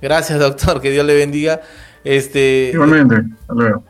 [0.00, 0.80] Gracias, doctor.
[0.80, 1.60] Que Dios le bendiga.
[2.04, 3.16] Este, Igualmente.
[3.40, 3.84] Hasta luego.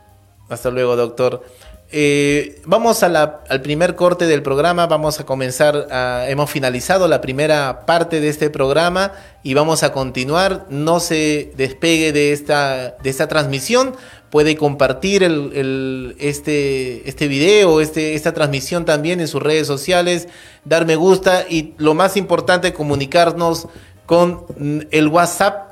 [0.49, 1.43] Hasta luego, doctor.
[1.91, 4.85] Eh, vamos a la, al primer corte del programa.
[4.87, 5.87] Vamos a comenzar.
[5.91, 10.65] A, hemos finalizado la primera parte de este programa y vamos a continuar.
[10.69, 13.95] No se despegue de esta, de esta transmisión.
[14.29, 20.27] Puede compartir el, el, este, este video, este, esta transmisión también en sus redes sociales,
[20.65, 23.67] dar me gusta y lo más importante, comunicarnos
[24.05, 24.45] con
[24.91, 25.68] el WhatsApp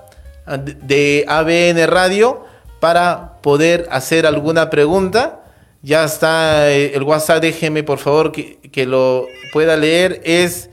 [0.48, 2.46] de ABN Radio
[2.80, 5.44] para poder hacer alguna pregunta.
[5.82, 10.22] Ya está el WhatsApp, déjeme por favor que, que, lo pueda leer.
[10.24, 10.70] Es,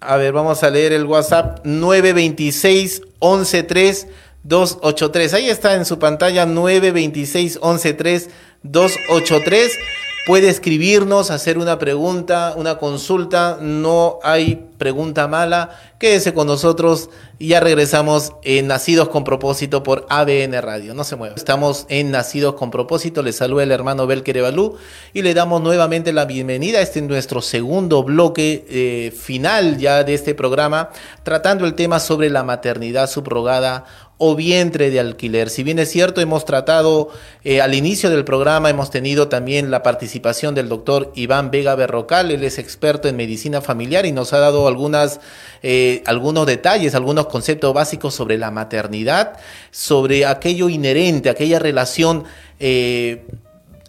[0.00, 4.08] a ver, vamos a leer el WhatsApp 926 113
[4.42, 5.34] 283.
[5.34, 8.30] Ahí está en su pantalla 926 113
[8.62, 9.78] 283
[10.26, 17.10] puede escribirnos, hacer una pregunta, una consulta, no hay pregunta mala, quédese con nosotros.
[17.38, 21.36] Y ya regresamos en Nacidos con Propósito por ABN Radio, no se mueva.
[21.36, 24.76] Estamos en Nacidos con Propósito, le saluda el hermano Belker Evalú
[25.14, 30.34] y le damos nuevamente la bienvenida este nuestro segundo bloque eh, final ya de este
[30.34, 30.90] programa,
[31.22, 33.84] tratando el tema sobre la maternidad subrogada
[34.18, 35.50] o vientre de alquiler.
[35.50, 37.10] Si bien es cierto, hemos tratado
[37.44, 42.30] eh, al inicio del programa, hemos tenido también la participación del doctor Iván Vega Berrocal,
[42.30, 45.20] él es experto en medicina familiar y nos ha dado algunas,
[45.62, 49.38] eh, algunos detalles, algunos conceptos básicos sobre la maternidad,
[49.70, 52.24] sobre aquello inherente, aquella relación
[52.58, 53.26] eh,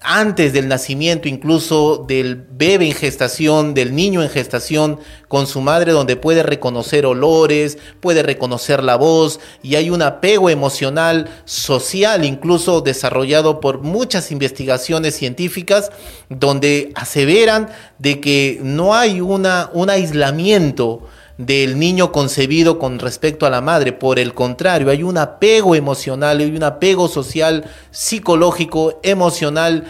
[0.02, 5.91] antes del nacimiento, incluso del bebé en gestación, del niño en gestación con su madre,
[5.91, 12.82] donde puede reconocer olores, puede reconocer la voz y hay un apego emocional, social, incluso
[12.82, 15.91] desarrollado por muchas investigaciones científicas,
[16.30, 23.49] donde aseveran de que no hay una, un aislamiento del niño concebido con respecto a
[23.49, 23.93] la madre.
[23.93, 29.85] Por el contrario, hay un apego emocional, hay un apego social, psicológico, emocional,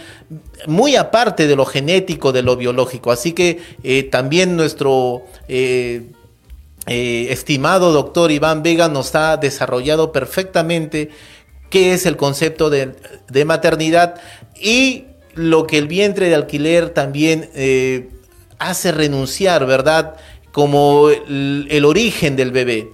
[0.66, 3.10] muy aparte de lo genético, de lo biológico.
[3.10, 5.22] Así que eh, también nuestro...
[5.48, 6.10] Eh,
[6.90, 11.10] eh, estimado doctor Iván Vega nos ha desarrollado perfectamente
[11.68, 12.94] qué es el concepto de,
[13.28, 14.14] de maternidad
[14.58, 17.50] y lo que el vientre de alquiler también
[18.58, 20.14] hace renunciar, ¿verdad?
[20.52, 22.92] Como el, origen del bebé.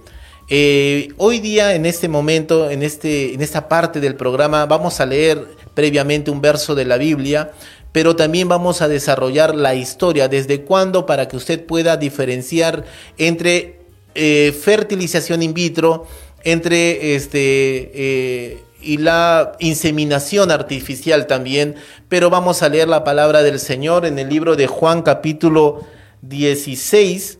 [0.49, 5.05] Eh, hoy día, en este momento, en, este, en esta parte del programa, vamos a
[5.05, 7.51] leer previamente un verso de la Biblia,
[7.91, 12.85] pero también vamos a desarrollar la historia, desde cuándo, para que usted pueda diferenciar
[13.17, 13.79] entre
[14.13, 16.05] eh, fertilización in vitro,
[16.43, 21.75] entre este, y la inseminación artificial también,
[22.07, 25.83] pero vamos a leer la palabra del Señor en el libro de Juan capítulo
[26.21, 27.39] 16,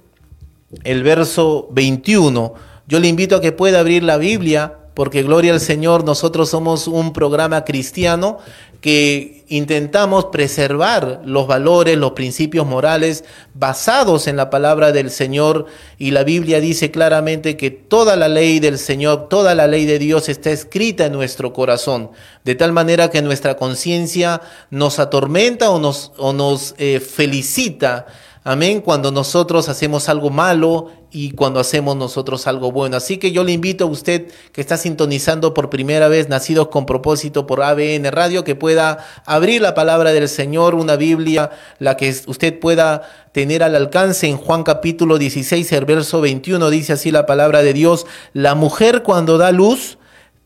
[0.84, 2.54] el verso 21.
[2.88, 6.88] Yo le invito a que pueda abrir la Biblia, porque gloria al Señor, nosotros somos
[6.88, 8.40] un programa cristiano
[8.86, 13.24] que intentamos preservar los valores, los principios morales
[13.56, 15.66] basados en la palabra del Señor
[15.98, 19.98] y la Biblia dice claramente que toda la ley del Señor, toda la ley de
[19.98, 22.12] Dios está escrita en nuestro corazón,
[22.44, 28.06] de tal manera que nuestra conciencia nos atormenta o nos, o nos eh, felicita
[28.48, 28.82] Amén.
[28.82, 32.96] Cuando nosotros hacemos algo malo y cuando hacemos nosotros algo bueno.
[32.96, 36.86] Así que yo le invito a usted que está sintonizando por primera vez Nacidos con
[36.86, 42.16] propósito por ABN Radio que pueda abrir la palabra del Señor, una Biblia, la que
[42.28, 47.26] usted pueda tener al alcance en Juan capítulo 16, el verso 21 dice así la
[47.26, 49.98] palabra de Dios, la mujer cuando da luz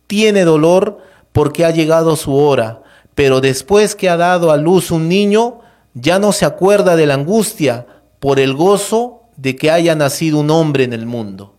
[0.07, 0.99] tiene dolor
[1.33, 2.81] porque ha llegado su hora,
[3.13, 5.59] pero después que ha dado a luz un niño,
[5.93, 7.85] ya no se acuerda de la angustia
[8.19, 11.55] por el gozo de que haya nacido un hombre en el mundo.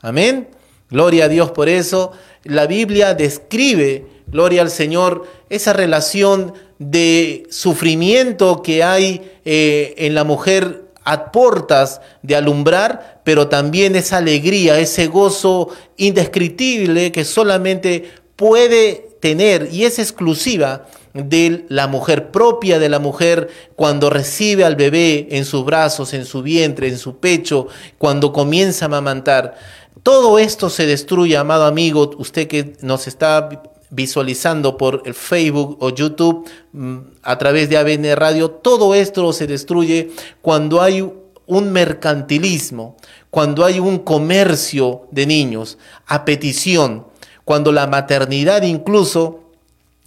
[0.00, 0.48] Amén.
[0.88, 2.12] Gloria a Dios por eso.
[2.44, 10.24] La Biblia describe, gloria al Señor, esa relación de sufrimiento que hay eh, en la
[10.24, 19.10] mujer a portas de alumbrar, pero también esa alegría, ese gozo indescriptible que solamente puede
[19.20, 25.28] tener y es exclusiva de la mujer, propia de la mujer cuando recibe al bebé
[25.30, 27.66] en sus brazos, en su vientre, en su pecho,
[27.98, 29.56] cuando comienza a amamantar.
[30.02, 33.48] Todo esto se destruye, amado amigo, usted que nos está
[33.90, 39.46] visualizando por el Facebook o YouTube mm, a través de ABN Radio, todo esto se
[39.46, 41.02] destruye cuando hay
[41.46, 42.96] un mercantilismo,
[43.30, 47.06] cuando hay un comercio de niños a petición,
[47.44, 49.49] cuando la maternidad incluso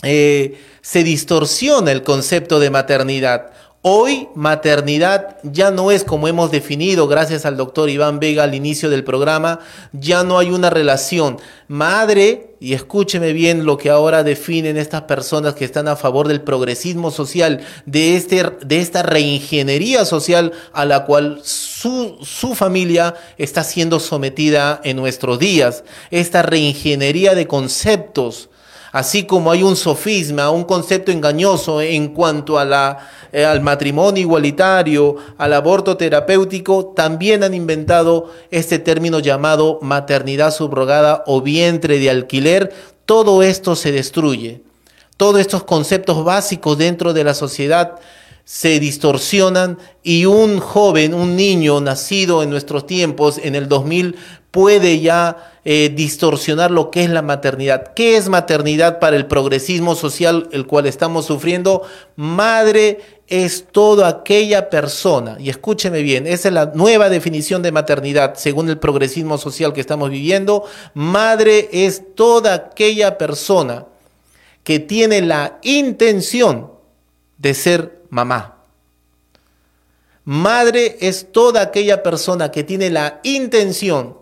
[0.04, 3.52] eh, se distorsiona el concepto de maternidad.
[3.86, 8.90] Hoy maternidad ya no es como hemos definido, gracias al doctor Iván Vega al inicio
[8.90, 9.60] del programa,
[9.92, 11.38] ya no hay una relación
[11.68, 16.40] madre, y escúcheme bien lo que ahora definen estas personas que están a favor del
[16.40, 23.66] progresismo social, de, este, de esta reingeniería social a la cual su, su familia está
[23.66, 28.50] siendo sometida en nuestros días, esta reingeniería de conceptos
[28.94, 34.22] Así como hay un sofisma, un concepto engañoso en cuanto a la, eh, al matrimonio
[34.22, 42.12] igualitario, al aborto terapéutico, también han inventado este término llamado maternidad subrogada o vientre de
[42.12, 42.72] alquiler.
[43.08, 44.62] Todo esto se destruye.
[45.18, 47.96] Todos estos conceptos básicos dentro de la sociedad
[48.46, 54.18] se distorsionan y un joven, un niño nacido en nuestros tiempos, en el 2000,
[54.54, 57.96] puede ya eh, distorsionar lo que es la maternidad.
[57.96, 61.82] ¿Qué es maternidad para el progresismo social el cual estamos sufriendo?
[62.16, 68.36] Madre es toda aquella persona, y escúcheme bien, esa es la nueva definición de maternidad
[68.36, 70.66] según el progresismo social que estamos viviendo.
[70.94, 73.88] Madre es toda aquella persona
[74.64, 76.74] que tiene la intención
[77.40, 78.58] de ser mamá.
[80.26, 84.22] Madre es toda aquella persona que tiene la intención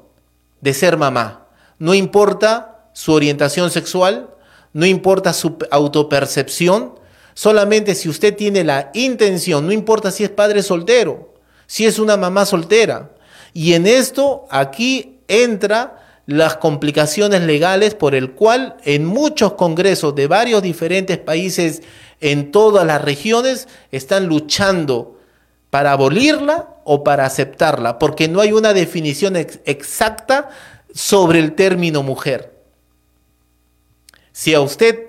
[0.62, 1.47] de ser mamá.
[1.80, 4.30] No importa su orientación sexual,
[4.74, 6.99] no importa su autopercepción,
[7.34, 11.34] solamente si usted tiene la intención, no importa si es padre soltero,
[11.68, 13.12] si es una mamá soltera.
[13.53, 20.28] Y en esto aquí entra las complicaciones legales por el cual en muchos congresos de
[20.28, 21.82] varios diferentes países
[22.20, 25.18] en todas las regiones están luchando
[25.72, 30.49] para abolirla o para aceptarla, porque no hay una definición exacta
[30.93, 32.53] sobre el término mujer.
[34.34, 35.07] Si a usted,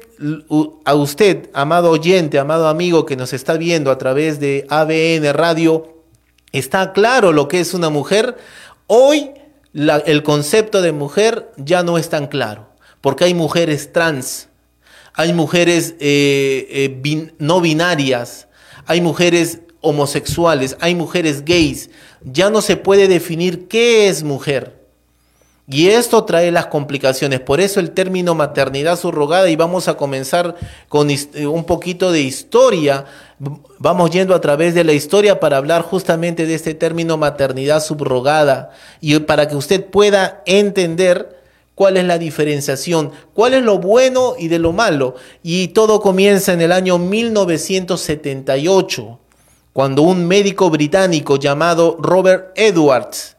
[0.85, 6.05] a usted, amado oyente, amado amigo que nos está viendo a través de ABN Radio,
[6.53, 8.39] está claro lo que es una mujer,
[8.87, 9.33] hoy
[9.75, 12.69] el concepto de mujer ya no es tan claro,
[13.01, 14.49] porque hay mujeres trans,
[15.15, 18.47] hay mujeres eh, eh, no binarias,
[18.87, 21.91] hay mujeres homosexuales, hay mujeres gays,
[22.23, 24.83] ya no se puede definir qué es mujer.
[25.69, 27.41] Y esto trae las complicaciones.
[27.41, 30.57] Por eso el término maternidad subrogada y vamos a comenzar
[30.89, 33.05] con eh, un poquito de historia.
[33.79, 38.71] Vamos yendo a través de la historia para hablar justamente de este término maternidad subrogada
[39.01, 41.41] y para que usted pueda entender
[41.75, 45.15] cuál es la diferenciación, cuál es lo bueno y de lo malo.
[45.43, 49.21] Y todo comienza en el año 1978,
[49.73, 53.37] cuando un médico británico llamado Robert Edwards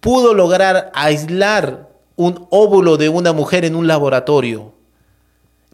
[0.00, 4.72] pudo lograr aislar un óvulo de una mujer en un laboratorio.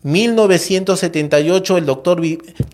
[0.02, 2.20] 1978 el doctor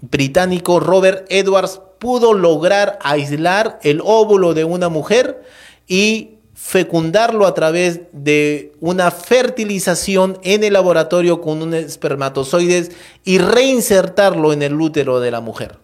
[0.02, 5.42] británico Robert Edwards pudo lograr aislar el óvulo de una mujer
[5.86, 12.92] y fecundarlo a través de una fertilización en el laboratorio con un espermatozoides
[13.24, 15.78] y reinsertarlo en el útero de la mujer.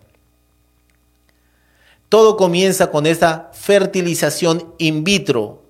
[2.09, 5.63] Todo comienza con esa fertilización in vitro.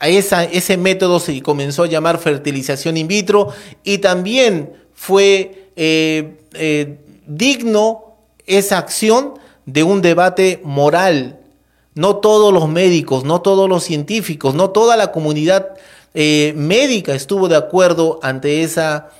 [0.00, 3.48] A ese método se comenzó a llamar fertilización in vitro
[3.82, 8.16] y también fue eh, eh, digno
[8.46, 9.34] esa acción
[9.66, 11.40] de un debate moral.
[11.94, 15.74] No todos los médicos, no todos los científicos, no toda la comunidad
[16.14, 19.10] eh, médica estuvo de acuerdo ante esa,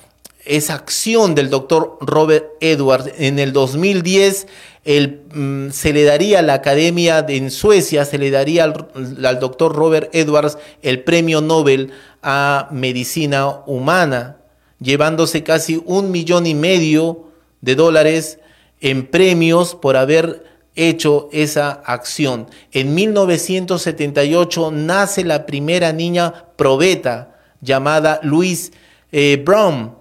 [0.44, 3.12] esa acción del doctor Robert Edwards.
[3.18, 4.46] En el 2010
[4.88, 10.08] Mm, se le daría a la academia en Suecia, se le daría al, doctor Robert
[10.14, 14.38] Edwards el premio Nobel a medicina humana,
[14.80, 17.26] llevándose casi un millón y medio
[17.60, 18.38] de dólares
[18.80, 20.42] en premios por haber
[20.74, 22.46] hecho esa acción.
[22.72, 28.72] En 1978 nace la primera niña probeta llamada Louise
[29.12, 29.97] eh, Brown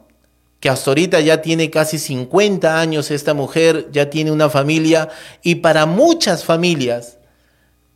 [0.60, 5.10] que hasta ahorita ya tiene casi 50 años esta mujer, ya tiene una familia
[5.44, 7.18] y para muchas familias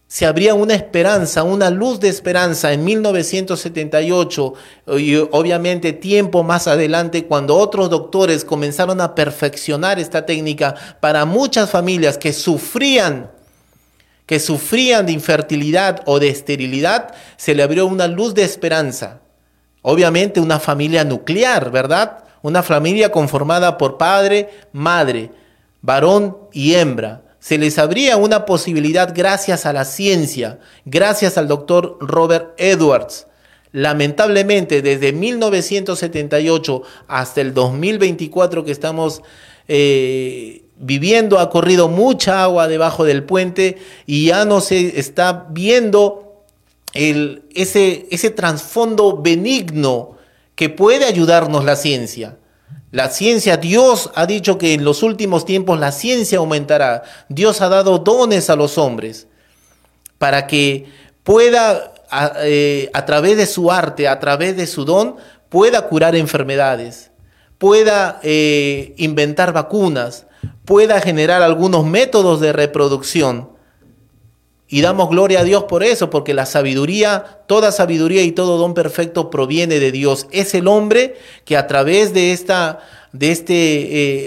[0.07, 4.53] se abría una esperanza, una luz de esperanza en 1978
[4.97, 11.70] y obviamente tiempo más adelante cuando otros doctores comenzaron a perfeccionar esta técnica para muchas
[11.70, 13.32] familias que sufrían
[14.26, 19.20] que sufrían de infertilidad o de esterilidad, se le abrió una luz de esperanza.
[19.82, 22.20] Obviamente una familia nuclear, ¿verdad?
[22.41, 25.31] Una familia conformada por padre, madre,
[25.81, 27.23] varón y hembra.
[27.39, 33.27] Se les abría una posibilidad gracias a la ciencia, gracias al doctor Robert Edwards.
[33.71, 39.23] Lamentablemente, desde 1978 hasta el 2024 que estamos
[39.67, 46.43] eh, viviendo, ha corrido mucha agua debajo del puente y ya no se está viendo
[46.93, 50.17] ese, ese trasfondo benigno
[50.56, 52.38] que puede ayudarnos la ciencia.
[52.91, 57.04] La ciencia, Dios ha dicho que en los últimos tiempos la ciencia aumentará.
[57.30, 59.28] Dios ha dado dones a los hombres
[60.18, 60.88] para que
[61.24, 65.16] pueda, a, eh, través de su arte, a través de su don,
[65.47, 67.12] pueda curar enfermedades,
[67.58, 70.28] pueda eh, inventar vacunas,
[70.66, 73.51] pueda generar algunos métodos de reproducción
[74.72, 78.74] y damos gloria a Dios por eso, porque la sabiduría, toda sabiduría y todo don
[78.74, 80.28] perfecto proviene de Dios.
[80.32, 82.80] Es el hombre que a través de esta,
[83.11, 83.55] de este,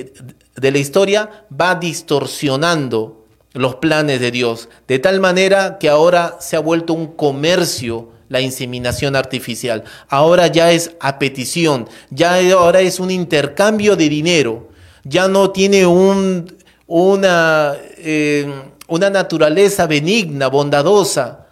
[0.01, 0.13] eh,
[0.55, 3.25] de la historia va distorsionando
[3.55, 8.43] los planes de Dios, de tal manera que ahora se ha vuelto un comercio la
[8.43, 9.85] inseminación artificial.
[10.09, 14.69] Ahora ya es a petición, ya ahora es un intercambio de dinero,
[15.05, 16.55] ya no tiene un,
[16.87, 17.77] una...
[17.97, 21.47] Eh, una naturaleza benigna, bondadosa,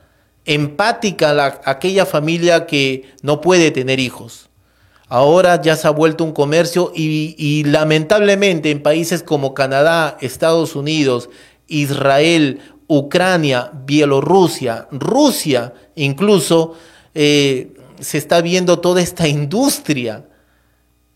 [0.44, 4.48] empática a, aquella familia que no puede tener hijos.
[5.08, 11.28] Ahora ya se ha vuelto un comercio y, lamentablemente en países como Canadá, Estados Unidos,
[11.68, 16.74] Israel, Ucrania, Bielorrusia, Rusia, incluso
[17.14, 20.24] eh, se está viendo toda esta industria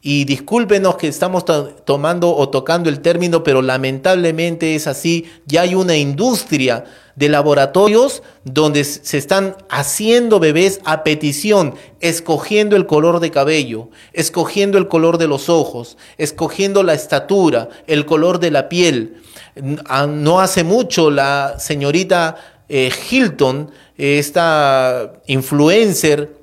[0.09, 1.45] y discúlpenos que estamos
[1.85, 5.29] tomando o tocando el término, pero lamentablemente es así.
[5.47, 6.85] Ya hay una industria
[7.17, 14.79] de laboratorios donde se están haciendo bebés a petición, escogiendo el color de cabello, escogiendo
[14.79, 19.17] el color de los ojos, escogiendo la estatura, el color de la piel.
[19.57, 22.37] No hace mucho la señorita
[22.69, 26.37] eh, Hilton, esta influencer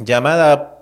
[0.00, 0.75] llamada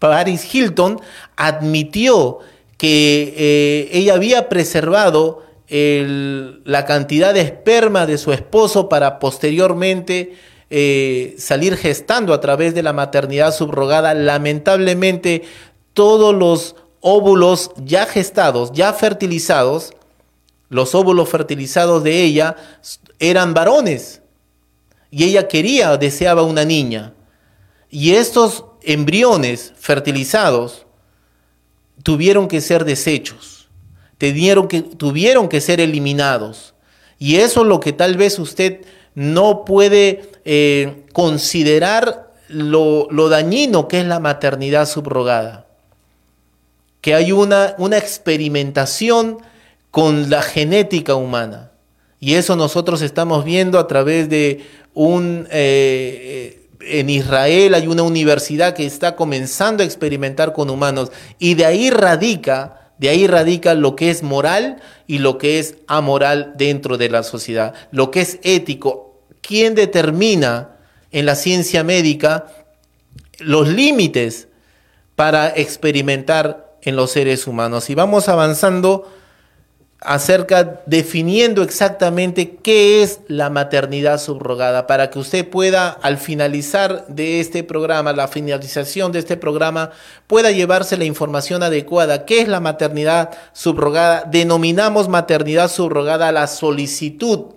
[0.00, 1.00] Paris Hilton
[1.36, 2.40] admitió
[2.76, 10.34] que eh, ella había preservado la cantidad de esperma de su esposo para posteriormente
[10.68, 14.14] eh, salir gestando a través de la maternidad subrogada.
[14.14, 15.42] Lamentablemente,
[15.92, 19.92] todos los óvulos ya gestados, ya fertilizados,
[20.70, 22.56] los óvulos fertilizados de ella
[23.20, 24.22] eran varones.
[25.10, 27.14] Y ella quería, deseaba una niña.
[27.90, 30.86] Y estos embriones fertilizados
[32.02, 33.68] tuvieron que ser desechos,
[34.18, 36.74] tuvieron que, ser eliminados.
[37.18, 38.80] Y eso es lo que tal vez usted
[39.14, 45.66] no puede eh, considerar lo, dañino que es la maternidad subrogada.
[47.00, 49.38] Que hay una, una experimentación
[49.90, 51.72] con la genética humana.
[52.18, 54.64] Y eso nosotros estamos viendo a través de
[54.94, 55.46] un...
[55.50, 61.66] Eh, en Israel hay una universidad que está comenzando a experimentar con humanos y de
[61.66, 66.96] ahí radica, de ahí radica lo que es moral y lo que es amoral dentro
[66.96, 69.20] de la sociedad, lo que es ético.
[69.40, 70.76] ¿Quién determina
[71.12, 72.46] en la ciencia médica
[73.38, 74.48] los límites
[75.16, 77.90] para experimentar en los seres humanos?
[77.90, 79.10] Y vamos avanzando
[80.00, 87.40] acerca definiendo exactamente qué es la maternidad subrogada para que usted pueda al finalizar de
[87.40, 89.90] este programa, la finalización de este programa,
[90.26, 92.24] pueda llevarse la información adecuada.
[92.24, 94.24] ¿Qué es la maternidad subrogada?
[94.24, 97.52] Denominamos maternidad subrogada la solicitud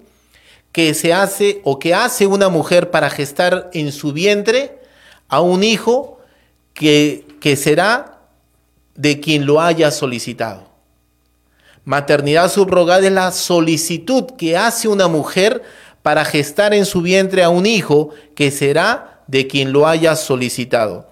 [0.74, 4.80] que se hace o que hace una mujer para gestar en su vientre
[5.30, 6.20] a un hijo
[6.74, 8.20] que, que será
[8.96, 10.73] de quien lo haya solicitado.
[11.86, 15.62] Maternidad subrogada es la solicitud que hace una mujer
[16.02, 21.10] para gestar en su vientre a un hijo que será de quien lo haya solicitado.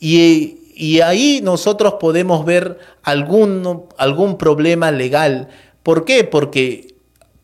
[0.00, 0.60] Y,
[1.02, 5.48] ahí nosotros podemos ver algún, algún problema legal.
[5.82, 6.24] ¿Por qué?
[6.24, 6.94] Porque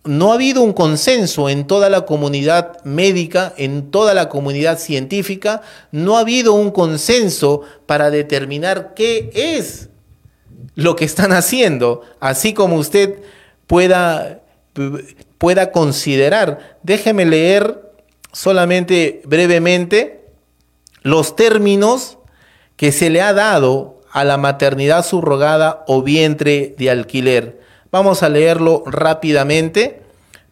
[0.05, 5.63] no ha habido un consenso en toda la comunidad médica, en toda la comunidad científica,
[5.93, 9.90] no ha habido un consenso para determinar qué es
[10.75, 13.23] lo que están haciendo, así como usted
[13.67, 14.41] pueda,
[15.39, 16.79] pueda considerar.
[16.83, 17.93] Déjeme leer
[18.33, 20.25] solamente brevemente
[21.03, 22.19] los términos
[22.77, 27.61] que se le ha dado a la maternidad subrogada o vientre de alquiler.
[27.93, 30.03] Vamos a leerlo rápidamente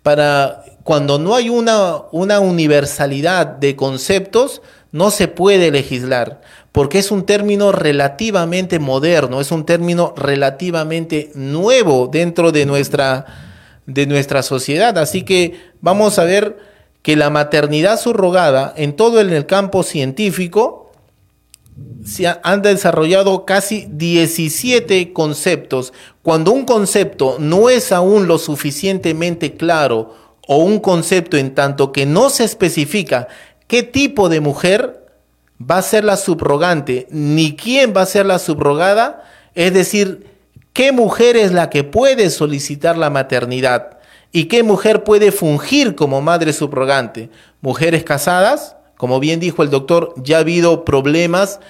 [0.02, 6.40] para cuando no hay una, una universalidad de conceptos, no se puede legislar
[6.72, 13.26] porque es un término relativamente moderno, es un término relativamente nuevo dentro de nuestra,
[13.86, 14.96] de nuestra sociedad.
[14.98, 16.58] Así que vamos a ver
[17.02, 20.92] que la maternidad subrogada en todo el campo científico
[22.04, 25.92] se han desarrollado casi 17 conceptos.
[26.22, 30.14] Cuando un concepto no es aún lo suficientemente claro
[30.46, 33.28] o un concepto en tanto que no se especifica
[33.66, 34.97] qué tipo de mujer
[35.61, 40.26] va a ser la subrogante, ni quién va a ser la subrogada, es decir,
[40.72, 43.98] qué mujer es la que puede solicitar la maternidad
[44.30, 47.30] y qué mujer puede fungir como madre subrogante.
[47.61, 51.61] Mujeres casadas, como bien dijo el doctor, ya ha habido problemas,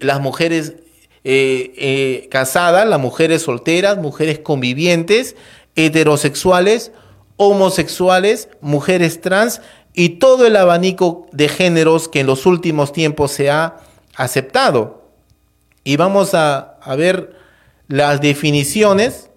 [0.00, 0.74] las mujeres
[1.22, 5.36] eh, eh, casadas, las mujeres solteras, mujeres convivientes,
[5.76, 6.92] heterosexuales,
[7.36, 9.62] homosexuales, mujeres trans
[9.94, 13.78] y todo el abanico de géneros que en los últimos tiempos se ha
[14.16, 15.04] aceptado.
[15.84, 17.36] Y vamos a, ver
[17.88, 19.30] las definiciones.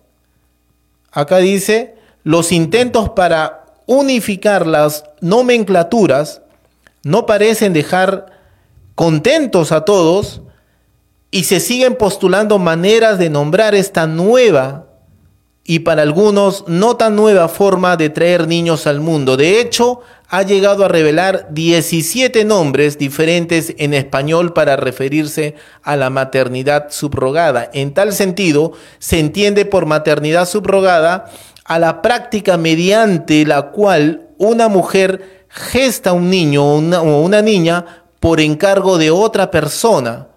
[1.12, 6.42] Acá dice, los intentos para unificar las nomenclaturas
[7.04, 8.28] no parecen dejar
[8.96, 10.42] contentos a todos
[11.32, 14.88] y se siguen postulando maneras de nombrar esta nueva
[15.66, 19.38] y para algunos no tan nueva forma de traer niños al mundo.
[19.38, 26.10] De hecho, ha llegado a revelar 17 nombres diferentes en español para referirse a la
[26.10, 27.70] maternidad subrogada.
[27.74, 31.32] En tal sentido, se entiende por maternidad subrogada
[31.64, 38.04] a la práctica mediante la cual una mujer gesta un niño o una, una niña
[38.20, 40.28] por encargo de otra persona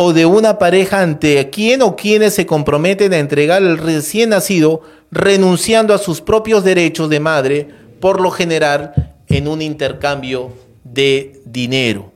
[0.00, 4.80] o de una pareja ante quien o quienes se comprometen a entregar al recién nacido
[5.10, 7.68] renunciando a sus propios derechos de madre,
[7.98, 8.92] por lo general
[9.26, 10.52] en un intercambio
[10.84, 12.12] de dinero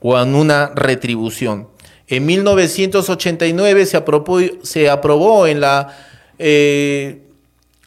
[0.00, 1.66] o en una retribución.
[2.06, 5.96] En 1989 se aprobó, se aprobó en la
[6.38, 7.22] eh,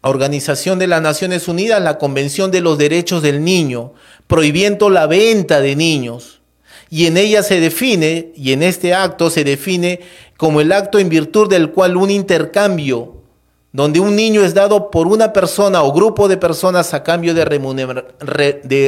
[0.01, 3.93] Organización de las Naciones Unidas la Convención de los Derechos del Niño,
[4.27, 6.38] prohibiendo la venta de niños
[6.89, 9.99] y en ella se define, y en este acto se define
[10.37, 13.17] como el acto en virtud del cual un intercambio,
[13.71, 17.45] donde un niño es dado por una persona o grupo de personas a cambio de,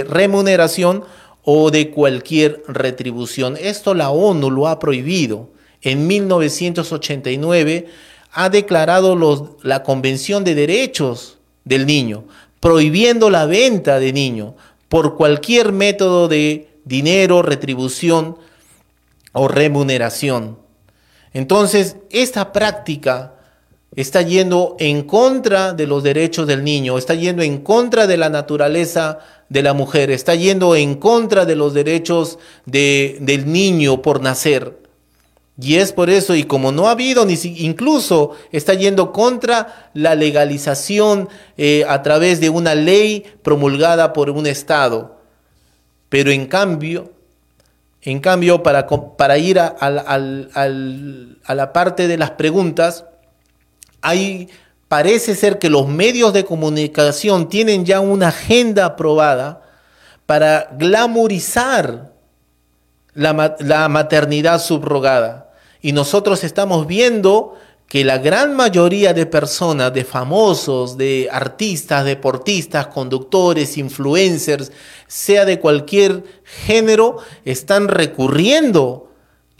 [0.09, 1.03] remuneración
[1.43, 3.57] o de cualquier retribución.
[3.61, 5.49] Esto la ONU lo ha prohibido.
[5.83, 7.87] En 1989
[8.31, 12.23] ha declarado los, la Convención de Derechos del Niño,
[12.59, 14.55] prohibiendo la venta de niño
[14.89, 18.37] por cualquier método de dinero, retribución
[19.33, 20.57] o remuneración.
[21.33, 23.35] Entonces, esta práctica
[23.95, 28.29] está yendo en contra de los derechos del niño, está yendo en contra de la
[28.29, 29.19] naturaleza
[29.49, 34.79] de la mujer, está yendo en contra de los derechos del niño por nacer.
[35.59, 40.15] Y es por eso, y como no ha habido, ni incluso está yendo contra la
[40.15, 45.20] legalización eh, a través de una ley promulgada por un Estado.
[46.11, 47.13] Pero en cambio,
[48.01, 53.05] en cambio, para, para ir a, a la parte de las preguntas,
[54.01, 54.49] hay,
[54.89, 59.61] parece ser que los medios de comunicación tienen ya una agenda aprobada
[60.25, 62.11] para glamorizar
[63.13, 65.53] la, la maternidad subrogada.
[65.81, 67.55] Y nosotros estamos viendo
[67.91, 74.71] que la gran mayoría de personas, de famosos, de artistas, deportistas, conductores, influencers,
[75.07, 79.11] sea de cualquier género, están recurriendo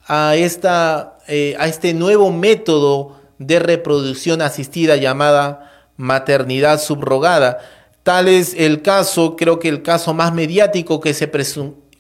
[0.08, 7.58] a, esta, eh, a este nuevo método de reproducción asistida llamada maternidad subrogada.
[8.02, 11.30] Tal es el caso, creo que el caso más mediático que se,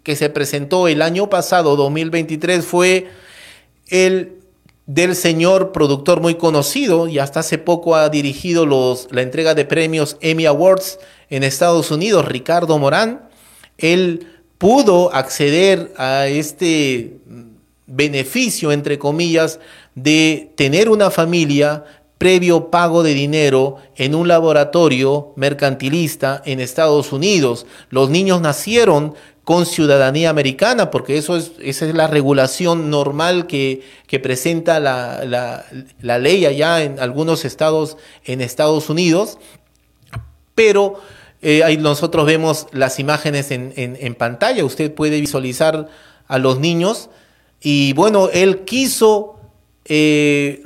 [0.01, 3.09] que se presentó el año pasado, 2023, fue
[3.89, 4.40] el
[4.85, 8.65] del señor productor muy conocido y hasta hace poco ha dirigido
[9.11, 13.29] la entrega de premios Emmy Awards en Estados Unidos, Ricardo Morán.
[13.77, 14.27] Él
[14.57, 17.17] pudo acceder a este
[17.87, 19.59] beneficio, entre comillas,
[19.95, 21.83] de tener una familia
[22.21, 27.65] previo pago de dinero en un laboratorio mercantilista en Estados Unidos.
[27.89, 33.81] Los niños nacieron con ciudadanía americana, porque eso es, esa es la regulación normal que,
[34.07, 35.23] que presenta la,
[36.01, 39.39] la, ley allá en algunos estados en Estados Unidos,
[40.53, 40.99] pero
[41.41, 45.89] eh, ahí nosotros vemos las imágenes en, en, pantalla, usted puede visualizar
[46.27, 47.09] a los niños,
[47.59, 49.39] y bueno, él quiso
[49.85, 50.61] eh,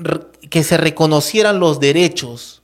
[0.49, 2.61] que se reconocieran los derechos,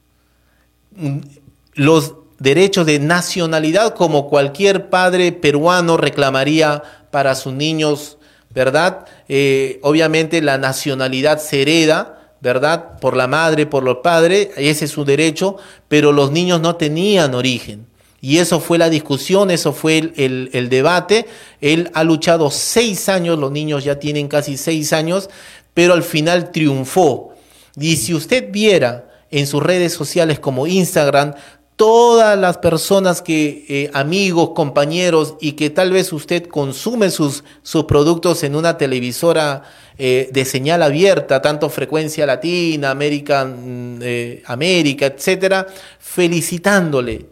[1.73, 6.81] los derechos de nacionalidad como cualquier padre peruano reclamaría
[7.11, 8.17] para sus niños,
[8.49, 9.05] ¿verdad?
[9.29, 12.97] Eh, obviamente la nacionalidad se hereda, ¿verdad?
[12.99, 17.35] Por la madre, por los padres, ese es su derecho, pero los niños no tenían
[17.35, 17.85] origen.
[18.21, 21.27] Y eso fue la discusión, eso fue el, debate.
[21.59, 25.29] Él ha luchado seis años, los niños ya tienen casi seis años,
[25.75, 27.35] pero al final triunfó.
[27.79, 31.35] Y si usted viera en sus redes sociales como Instagram,
[31.81, 37.85] todas las personas que, eh, amigos, compañeros, y que tal vez usted consume sus, sus
[37.85, 39.63] productos en una televisora
[39.97, 45.65] eh, de señal abierta, tanto frecuencia latina, América, mm, eh, América, etcétera,
[45.97, 47.25] felicitándole,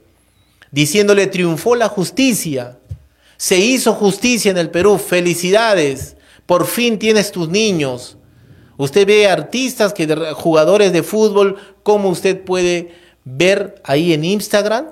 [0.71, 2.79] diciéndole triunfó la justicia,
[3.37, 6.15] se hizo justicia en el Perú, felicidades,
[6.47, 8.17] por fin tienes tus niños.
[8.77, 14.87] Usted ve artistas, que, jugadores de fútbol, cómo usted puede ver ahí en Instagram,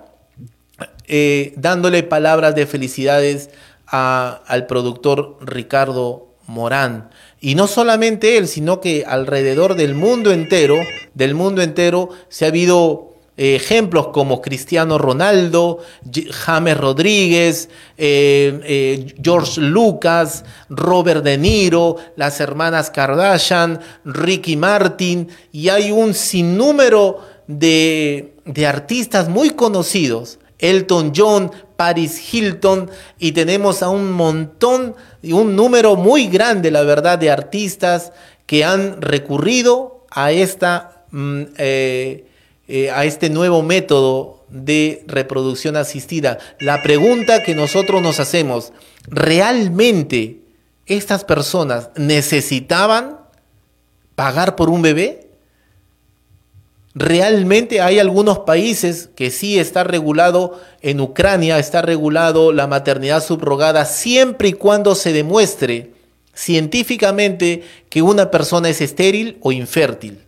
[1.08, 3.50] eh, dándole palabras de felicidades
[3.86, 7.10] al productor Ricardo Morán.
[7.40, 10.76] Y no solamente él, sino que alrededor del mundo entero,
[11.14, 13.08] del mundo entero, se ha habido
[13.38, 15.80] eh, ejemplos como Cristiano Ronaldo,
[16.32, 25.92] James Rodríguez, eh, George Lucas, Robert De Niro, las hermanas Kardashian, Ricky Martin, y hay
[25.92, 28.34] un sinnúmero de,
[28.68, 32.90] artistas muy conocidos, Elton John, Paris Hilton,
[33.20, 38.12] y tenemos a un montón y un número muy grande, la verdad, de artistas
[38.46, 42.26] que han recurrido a, esta, mm, eh,
[42.68, 46.38] eh, a este nuevo método de reproducción asistida.
[46.60, 48.74] La pregunta que nosotros nos hacemos,
[49.08, 50.42] ¿realmente
[50.86, 53.20] estas personas necesitaban
[54.16, 55.27] pagar por un bebé?
[57.00, 63.86] Realmente hay algunos países que sí está regulado, en Ucrania está regulado la maternidad subrogada
[63.86, 65.92] siempre y cuando se demuestre
[66.34, 70.24] científicamente que una persona es estéril o infértil.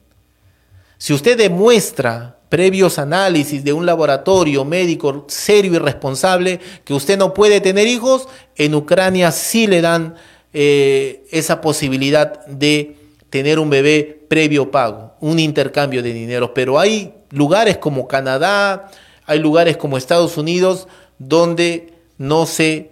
[0.99, 7.33] Si usted demuestra previos análisis de un laboratorio médico serio y responsable que usted no
[7.33, 10.13] puede tener hijos, en Ucrania sí le dan
[10.53, 12.95] eh, esa posibilidad de
[13.31, 16.53] tener un bebé previo pago, un intercambio de dinero.
[16.53, 18.89] Pero hay lugares como Canadá,
[19.25, 20.87] hay lugares como Estados Unidos
[21.19, 22.91] donde no se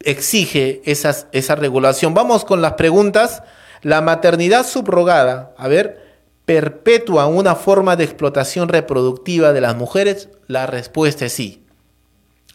[0.00, 2.14] exige esas, esa regulación.
[2.14, 3.42] Vamos con las preguntas.
[3.82, 6.02] La maternidad subrogada, a ver,
[6.44, 10.28] perpetúa una forma de explotación reproductiva de las mujeres.
[10.46, 11.61] La respuesta es sí.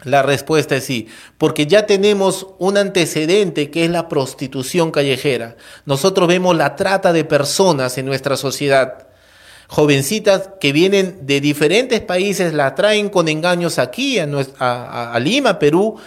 [0.04, 1.08] La respuesta es sí,
[1.40, 5.56] porque ya tenemos un antecedente que es la prostitución callejera.
[5.86, 9.08] Nosotros vemos la trata de personas en nuestra sociedad.
[9.70, 15.98] Jovencitas que vienen de diferentes países la traen con engaños aquí a, Lima, Perú,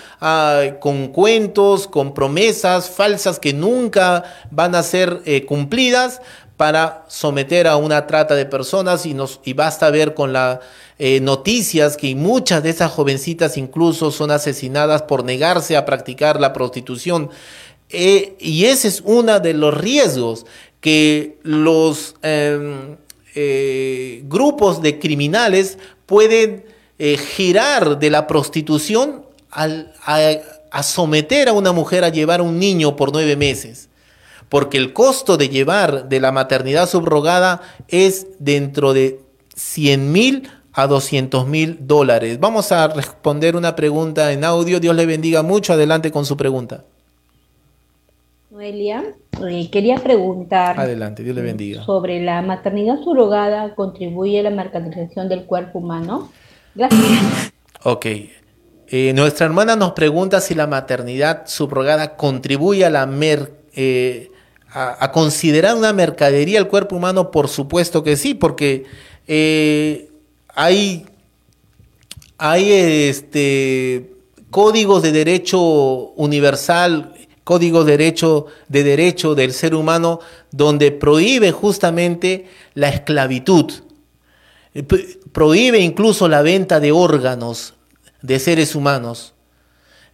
[0.78, 6.22] con cuentos, con promesas falsas que nunca van a ser eh, cumplidas
[6.61, 10.58] para someter a una trata de personas y, nos, y basta ver con las
[10.98, 16.52] eh, noticias que muchas de esas jovencitas incluso son asesinadas por negarse a practicar la
[16.52, 17.30] prostitución.
[17.88, 20.44] Eh, y ese es uno de los riesgos
[20.82, 22.98] que los em,
[23.34, 26.66] eh, grupos de criminales pueden
[27.36, 33.34] girar de la prostitución a someter a una mujer a llevar un niño por nueve
[33.36, 33.88] meses
[34.51, 39.20] porque el costo de llevar de la maternidad subrogada es dentro de
[39.55, 42.38] 100 mil a 200 mil dólares.
[42.38, 44.78] Vamos a responder una pregunta en audio.
[44.80, 45.72] Dios le bendiga mucho.
[45.72, 46.84] Adelante con su pregunta.
[48.51, 49.05] Noelia,
[49.48, 50.78] eh, quería preguntar.
[50.78, 51.84] Adelante, Dios le bendiga.
[51.84, 56.30] Sobre la maternidad subrogada contribuye a la mercantilización del cuerpo humano.
[56.74, 57.53] Gracias.
[57.84, 58.07] Ok.
[58.92, 64.30] Eh, nuestra hermana nos pregunta si la maternidad subrogada contribuye a la mer, eh,
[64.72, 67.30] a, considerar una mercadería el cuerpo humano?
[67.30, 68.84] Por supuesto que sí, porque
[69.26, 70.10] eh,
[70.54, 71.06] hay,
[72.38, 74.14] hay este,
[74.50, 77.14] códigos de derecho universal,
[77.44, 83.72] códigos de derecho, de derecho del ser humano, donde prohíbe justamente la esclavitud.
[84.74, 84.84] Eh,
[85.32, 87.74] prohíbe incluso la venta de órganos
[88.22, 89.34] de seres humanos.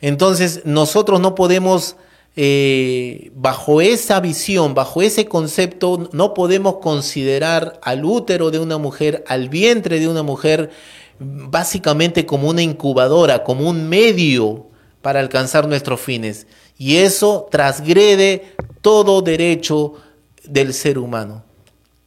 [0.00, 1.96] Entonces nosotros no podemos
[2.38, 9.24] eh, bajo esa visión, bajo ese concepto, no podemos considerar al útero de una mujer,
[9.26, 10.70] al vientre de una mujer,
[11.18, 14.66] básicamente como una incubadora, como un medio
[15.00, 16.46] para alcanzar nuestros fines.
[16.76, 19.94] Y eso transgrede todo derecho
[20.44, 21.42] del ser humano.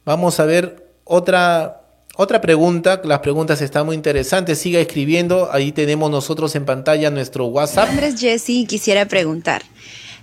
[0.04, 1.82] Vamos a ver otra,
[2.16, 3.00] otra pregunta.
[3.02, 4.58] Las preguntas están muy interesantes.
[4.58, 5.50] Siga escribiendo.
[5.50, 7.88] Ahí tenemos nosotros en pantalla nuestro WhatsApp.
[7.88, 9.62] Andrés Jesse quisiera preguntar.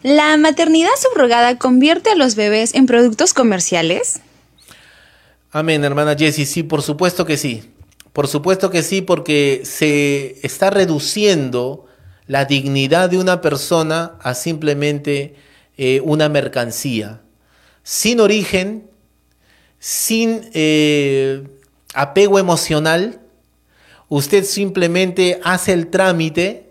[0.08, 4.22] ¿La maternidad subrogada convierte a los bebés en productos comerciales?
[5.52, 6.46] Amén, hermana Jessie.
[6.46, 7.74] Sí, por supuesto que sí.
[8.14, 11.88] Por supuesto que sí, porque se está reduciendo
[12.26, 15.36] la dignidad de una persona a simplemente
[15.76, 17.20] eh, una mercancía,
[17.84, 18.90] sin origen,
[19.78, 21.46] sin eh,
[21.94, 23.20] apego emocional.
[24.08, 26.67] Usted simplemente hace el trámite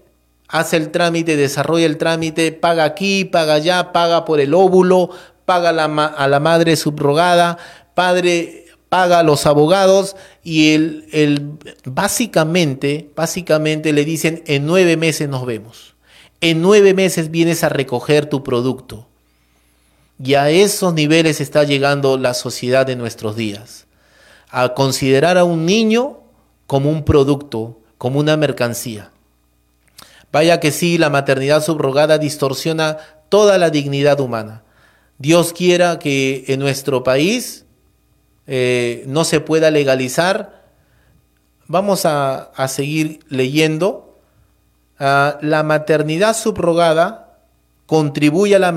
[0.49, 5.11] hace el trámite, desarrolla el trámite, paga aquí, paga allá, paga por el óvulo,
[5.45, 7.59] paga a la madre subrogada,
[7.95, 15.45] padre paga a los abogados y el, básicamente, básicamente le dicen en nueve meses nos
[15.45, 15.97] vemos.
[16.41, 19.09] En nueve meses vienes a recoger tu producto.
[20.23, 23.87] Y a esos niveles está llegando la sociedad de nuestros días.
[24.49, 26.21] A considerar a un niño
[26.67, 29.11] como un producto, como una mercancía.
[30.33, 32.99] Vaya que sí, la maternidad subrogada distorsiona
[33.29, 34.63] toda la dignidad humana.
[35.19, 37.65] Dios quiera que en nuestro país
[38.47, 40.65] eh, no se pueda legalizar.
[41.67, 44.19] Vamos a, seguir leyendo.
[44.99, 47.41] Ah, la maternidad subrogada
[47.87, 48.73] contribuye a la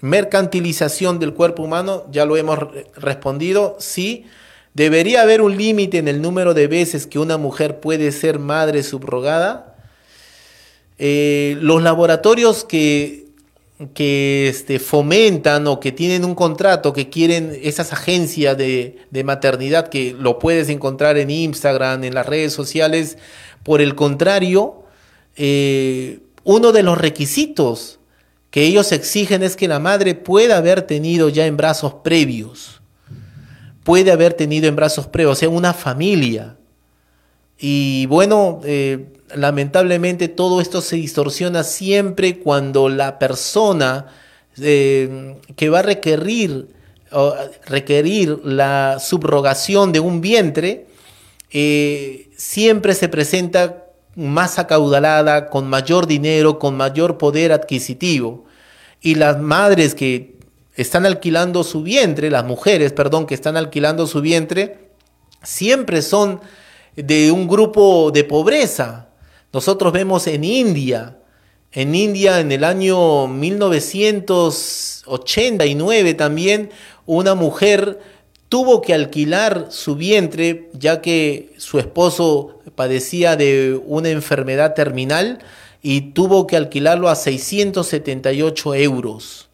[0.00, 2.04] mercantilización del cuerpo humano.
[2.10, 2.58] Ya lo hemos
[2.96, 3.76] respondido.
[3.78, 4.26] Sí.
[4.74, 8.82] ¿Debería haber un límite en el número de veces que una mujer puede ser madre
[8.82, 9.76] subrogada?
[10.98, 13.26] Eh, los laboratorios que,
[13.94, 20.14] que este, fomentan o que tienen un contrato, que quieren esas agencias de, maternidad, que
[20.18, 23.18] lo puedes encontrar en Instagram, en las redes sociales,
[23.64, 24.84] por el contrario,
[25.36, 27.98] eh, uno de los requisitos
[28.50, 32.79] que ellos exigen es que la madre pueda haber tenido ya embrazos previos
[33.90, 36.56] puede haber tenido en brazos previos, o sea, una familia.
[37.58, 44.06] Y bueno, eh, lamentablemente todo esto se distorsiona siempre cuando la persona
[44.62, 46.68] eh, que va a requerir,
[47.66, 50.86] requerir la subrogación de un vientre,
[51.50, 58.44] eh, siempre se presenta más acaudalada, con mayor dinero, con mayor poder adquisitivo.
[59.00, 60.38] Y las madres que
[60.82, 64.90] están alquilando su vientre, las mujeres, perdón, que están alquilando su vientre,
[65.42, 66.40] siempre son
[66.96, 69.08] de un grupo de pobreza.
[69.52, 71.18] Nosotros vemos en India,
[71.72, 76.70] en India en el año 1989 también,
[77.06, 78.00] una mujer
[78.48, 85.38] tuvo que alquilar su vientre ya que su esposo padecía de una enfermedad terminal
[85.82, 89.49] y tuvo que alquilarlo a 678 euros.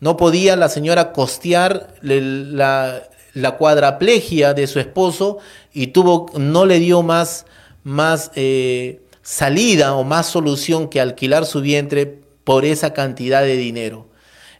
[0.00, 3.02] No podía la señora costear la,
[3.36, 5.38] la cuadraplegia de su esposo
[5.72, 7.44] y tuvo, no le dio más,
[7.84, 14.06] más eh, salida o más solución que alquilar su vientre por esa cantidad de dinero.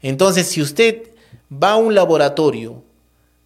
[0.02, 1.10] Entonces, si usted
[1.50, 2.82] va a un laboratorio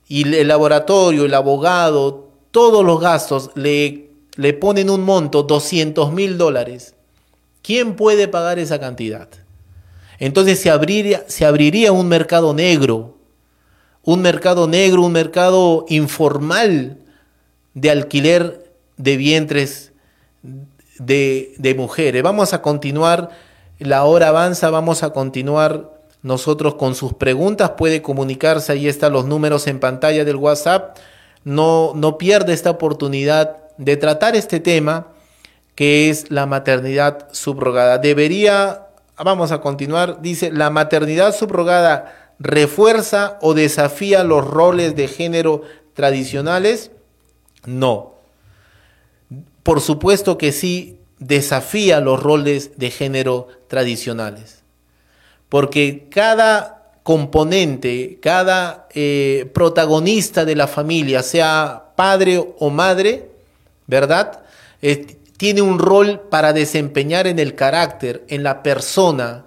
[0.09, 6.39] y el laboratorio, el abogado, todos los gastos le, le ponen un monto, 200 mil
[6.39, 6.95] dólares,
[7.63, 9.29] ¿quién puede pagar esa cantidad?
[10.21, 13.17] Entonces se abriría, un mercado negro,
[14.05, 16.99] un mercado negro, un mercado informal
[17.73, 19.93] de alquiler de vientres
[20.99, 22.23] de, de mujeres.
[22.23, 23.31] Vamos a continuar,
[23.79, 25.91] la hora avanza, vamos a continuar
[26.23, 27.71] nosotros con sus preguntas.
[27.79, 30.99] Puede comunicarse, ahí están los números en pantalla del WhatsApp.
[31.45, 35.07] No, no pierde esta oportunidad de tratar este tema
[35.75, 37.97] que es la maternidad subrogada.
[37.97, 38.90] Debería
[39.25, 40.23] Vamos a continuar.
[40.23, 45.63] Dice, la maternidad subrogada refuerza o desafía los roles de género
[45.95, 46.91] tradicionales.
[47.67, 48.15] No.
[49.63, 54.63] Por supuesto que sí desafía los roles de género tradicionales.
[55.51, 63.31] Porque cada componente, cada eh, protagonista de la familia, sea padre o madre,
[63.87, 64.41] ¿verdad?
[65.41, 69.47] Tiene un rol para desempeñar en el carácter, en la persona,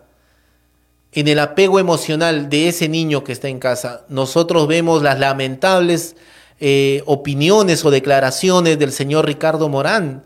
[1.12, 4.04] en el apego emocional de ese niño que está en casa.
[4.10, 6.16] Nosotros vemos las lamentables
[6.60, 10.24] eh, opiniones o declaraciones del señor Ricardo Morán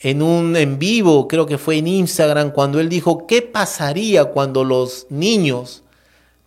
[0.00, 4.62] en un en vivo, creo que fue en Instagram, cuando él dijo, ¿qué pasaría cuando
[4.62, 5.84] los niños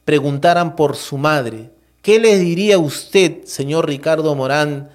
[0.06, 1.72] preguntaran por su madre?
[2.04, 4.92] ¿Qué le diría usted, señor Ricardo Morán,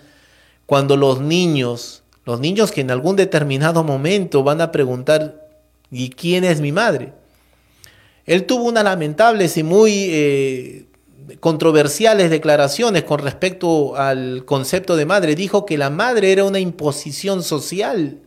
[0.67, 5.49] cuando los niños los niños que en algún determinado momento van a preguntar,
[5.93, 7.13] ¿y quién es mi madre?
[8.27, 10.87] Él tuvo unas lamentables y muy eh,
[11.39, 15.37] controversiales declaraciones con respecto al concepto de madre.
[15.37, 18.19] Dijo que la madre era una imposición social,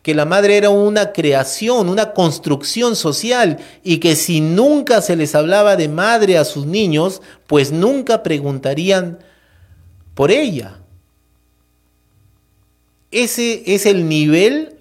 [0.00, 5.34] que la madre era una creación, una construcción social y que si nunca se les
[5.34, 9.18] hablaba de madre a sus niños, pues nunca preguntarían
[10.14, 10.81] por ella.
[13.12, 14.76] Ese es el nivel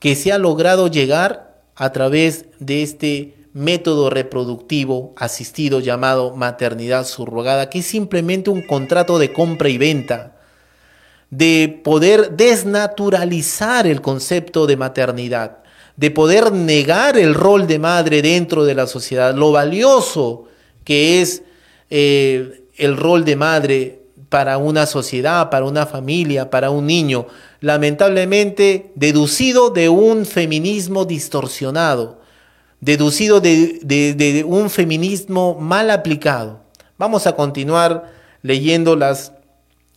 [0.00, 7.70] que se ha logrado llegar a través de este método reproductivo asistido llamado maternidad subrogada,
[7.70, 10.36] que es simplemente un contrato de compra y venta,
[11.30, 15.58] de poder desnaturalizar el concepto de maternidad,
[15.96, 20.48] de poder negar el rol de madre dentro de la sociedad, lo valioso
[20.82, 21.42] que es
[21.88, 27.26] eh, el rol de madre para una sociedad, para una familia, para un niño,
[27.60, 32.20] lamentablemente deducido de un feminismo distorsionado,
[32.80, 36.60] deducido de, un feminismo mal aplicado.
[36.98, 39.32] Vamos a continuar leyendo las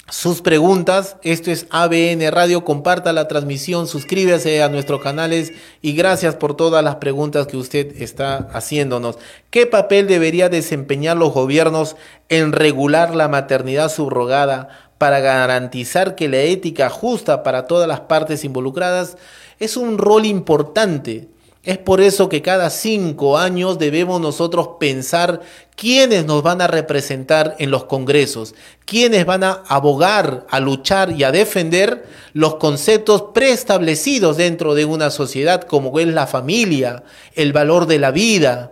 [0.09, 1.15] sus preguntas.
[1.23, 2.65] Esto es ABN Radio.
[2.65, 8.01] Comparta la transmisión, suscríbase a nuestros canales y gracias por todas las preguntas que usted
[8.01, 9.17] está haciéndonos.
[9.49, 11.95] ¿Qué papel debería desempeñar los gobiernos
[12.27, 18.45] en regular la maternidad subrogada para garantizar que la ética justa para todas las partes
[18.45, 19.17] involucradas
[19.59, 21.27] es un rol importante.
[21.61, 25.41] Es por eso que cada cinco años debemos nosotros pensar
[25.75, 31.25] quiénes nos van a representar en los congresos, quiénes van a abogar, a luchar y
[31.25, 37.03] a defender los conceptos preestablecidos dentro de una sociedad como es la familia,
[37.35, 38.71] el valor de la vida.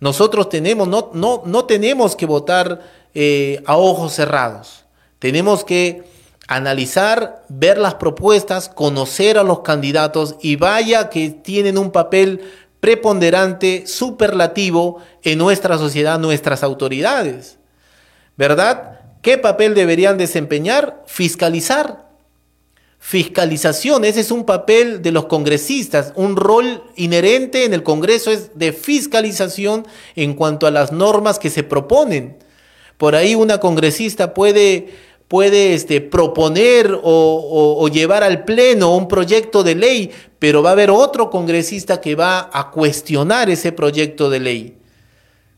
[0.00, 2.80] Nosotros tenemos, no, no, no tenemos que votar
[3.14, 4.81] eh, a ojos cerrados.
[5.22, 6.02] Tenemos que
[6.48, 12.40] analizar, ver las propuestas, conocer a los candidatos y vaya que tienen un papel
[12.80, 17.60] preponderante, superlativo en nuestra sociedad, nuestras autoridades.
[18.36, 18.98] ¿Verdad?
[19.22, 21.04] ¿Qué papel deberían desempeñar?
[21.06, 22.08] Fiscalizar.
[22.98, 28.58] Fiscalización, ese es un papel de los congresistas, un rol inherente en el Congreso es
[28.58, 32.38] de fiscalización en cuanto a las normas que se proponen.
[32.96, 39.74] Por ahí una congresista puede puede este, proponer o, llevar al Pleno un proyecto de
[39.74, 44.76] ley, pero va a haber otro congresista que va a cuestionar ese proyecto de ley.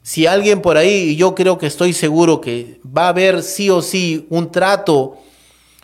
[0.00, 3.82] Si alguien por ahí, yo creo que estoy seguro que va a haber sí o
[3.82, 5.16] sí un trato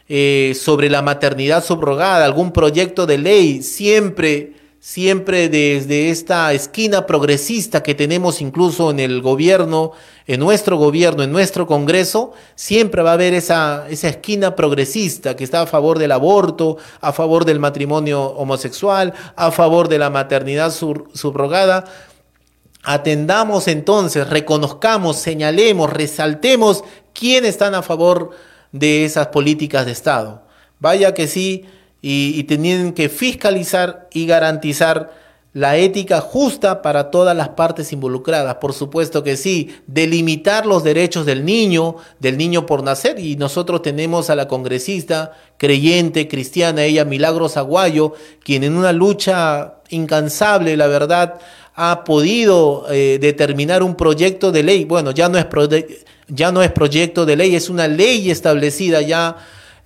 [0.09, 7.83] eh, sobre la maternidad subrogada, algún proyecto de ley, siempre, siempre desde esta esquina progresista
[7.83, 9.93] que tenemos incluso en el gobierno,
[10.27, 15.45] en nuestro gobierno, en nuestro Congreso, siempre va a haber esa, esa esquina progresista que
[15.45, 20.73] está a favor del aborto, a favor del matrimonio homosexual, a favor de la maternidad
[20.73, 21.85] subrogada.
[22.83, 28.31] Atendamos entonces, reconozcamos, señalemos, resaltemos quiénes están a favor
[28.73, 30.43] de esas políticas de Estado.
[30.79, 31.67] Vaya que sí,
[32.03, 35.13] y, tienen que fiscalizar y garantizar
[35.53, 38.55] la ética justa para todas las partes involucradas.
[38.57, 43.19] Por supuesto que sí, delimitar los derechos del niño, del niño por nacer.
[43.19, 49.81] Y nosotros tenemos a la congresista creyente, cristiana, ella Milagros Aguayo, quien en una lucha
[49.91, 51.41] incansable, la verdad,
[51.75, 54.85] ha podido eh, determinar un proyecto de ley.
[54.85, 55.47] Bueno, ya no, es
[56.29, 59.37] ya no es proyecto de ley, es una ley establecida ya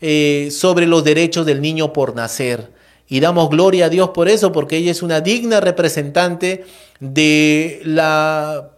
[0.01, 2.73] eh, sobre los derechos del niño por nacer.
[3.09, 6.65] Y damos gloria a Dios por eso, porque ella es una digna representante
[7.01, 8.71] de la,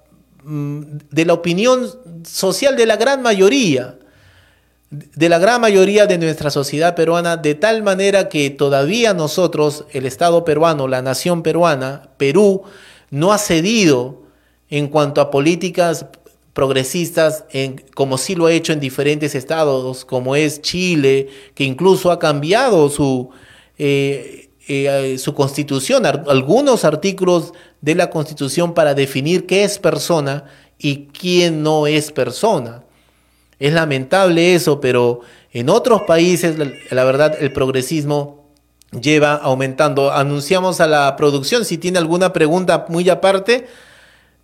[0.45, 1.89] mm, de la opinión
[2.25, 3.99] social de la gran mayoría,
[4.91, 10.07] de la gran mayoría de nuestra sociedad peruana, de tal manera que todavía nosotros, el
[10.07, 12.63] Estado peruano, la nación peruana, Perú,
[13.11, 14.23] no ha cedido
[14.71, 16.07] en cuanto a políticas
[16.57, 22.11] progresistas, en, como sí lo ha hecho en diferentes estados, como es Chile, que incluso
[22.11, 23.29] ha cambiado su,
[23.77, 27.53] eh, eh, su constitución, algunos artículos
[27.83, 30.45] de la constitución para definir qué es persona
[30.79, 32.85] y quién no es persona.
[33.59, 35.21] Es lamentable eso, pero
[35.53, 36.57] en otros países,
[36.91, 38.47] la verdad, el progresismo
[38.99, 40.11] lleva aumentando.
[40.11, 43.67] Anunciamos a la producción, si tiene alguna pregunta muy aparte,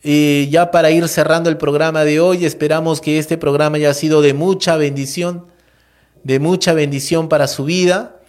[0.03, 4.21] y ya para ir cerrando el programa de hoy, esperamos que este programa haya sido
[4.21, 5.47] de mucha bendición,
[6.25, 8.21] de mucha bendición para su vida.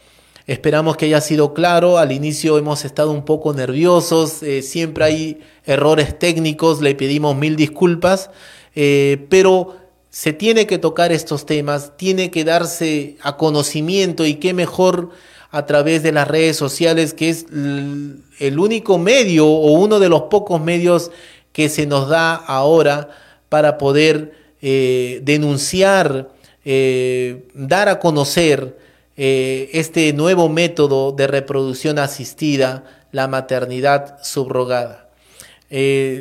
[0.46, 1.98] Esperamos que haya sido claro.
[1.98, 7.56] Al inicio hemos estado un poco nerviosos, eh, siempre hay errores técnicos, le pedimos mil
[7.56, 8.30] disculpas,
[8.76, 9.78] eh, pero
[10.12, 15.10] se tiene que tocar estos temas, tiene que darse a conocimiento y qué mejor
[15.50, 20.24] a través de las redes sociales, que es el único medio o uno de los
[20.24, 21.10] pocos medios
[21.54, 23.10] que se nos da ahora
[23.48, 26.30] para poder eh, denunciar,
[26.66, 28.78] eh, dar a conocer
[29.16, 35.10] eh, este nuevo método de reproducción asistida, la maternidad subrogada.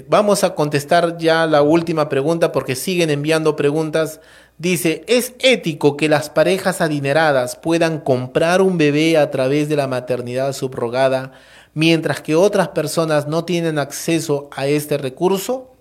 [0.09, 4.21] vamos a contestar ya la última pregunta porque siguen enviando preguntas.
[4.59, 9.89] Dice, ¿es ético que las parejas adineradas puedan comprar un bebé a través de la
[9.89, 11.33] maternidad subrogada
[11.75, 15.73] mientras que otras personas no tienen acceso a este recurso?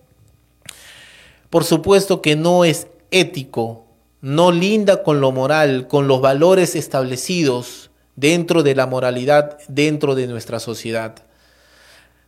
[1.49, 3.85] Por supuesto que no es ético,
[4.21, 10.27] no linda con lo moral, con los valores establecidos dentro de la moralidad, dentro de
[10.27, 11.15] nuestra sociedad.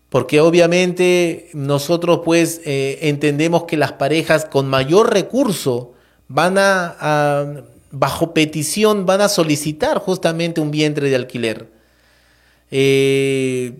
[0.09, 5.93] Porque obviamente nosotros pues eh, entendemos que las parejas con mayor recurso
[6.27, 11.72] van a, bajo petición, van a solicitar justamente un vientre de alquiler.
[12.75, 13.75] Eh,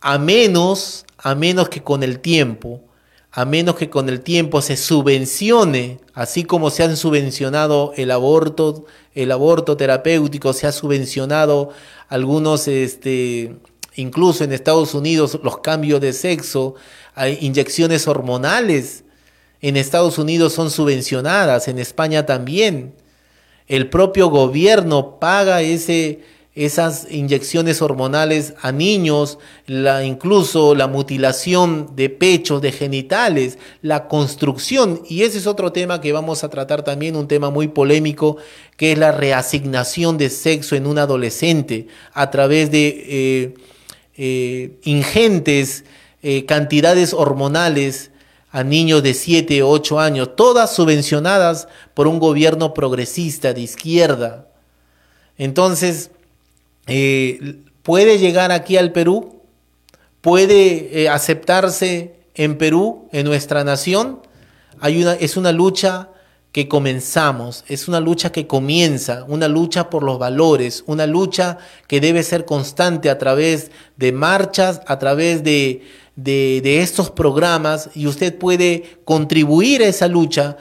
[0.00, 2.80] a menos, a menos que con el tiempo,
[3.30, 8.86] a menos que con el tiempo se subvencione, así como se han subvencionado el aborto,
[9.14, 11.72] el aborto terapéutico, se ha subvencionado
[12.08, 13.56] algunos, este,
[13.96, 16.74] incluso en Estados Unidos, los cambios de sexo,
[17.14, 19.04] hay inyecciones hormonales,
[19.60, 22.94] en Estados Unidos son subvencionadas, en España también.
[23.66, 26.20] El propio gobierno paga ese,
[26.58, 35.00] esas inyecciones hormonales a niños, la, incluso la mutilación de pechos, de genitales, la construcción,
[35.08, 38.38] y ese es otro tema que vamos a tratar también, un tema muy polémico,
[38.76, 43.54] que es la reasignación de sexo en un adolescente a través de eh,
[44.16, 45.84] eh, ingentes
[46.24, 48.10] eh, cantidades hormonales
[48.50, 54.48] a niños de 7 o 8 años, todas subvencionadas por un gobierno progresista de izquierda.
[55.36, 56.10] Entonces,
[56.88, 59.42] eh, puede llegar aquí al Perú,
[60.20, 64.20] puede eh, aceptarse en Perú, en nuestra nación.
[64.80, 66.10] Hay una, es una lucha
[66.52, 72.00] que comenzamos, es una lucha que comienza, una lucha por los valores, una lucha que
[72.00, 75.82] debe ser constante a través de marchas, a través de,
[76.16, 80.56] de, de estos programas y usted puede contribuir a esa lucha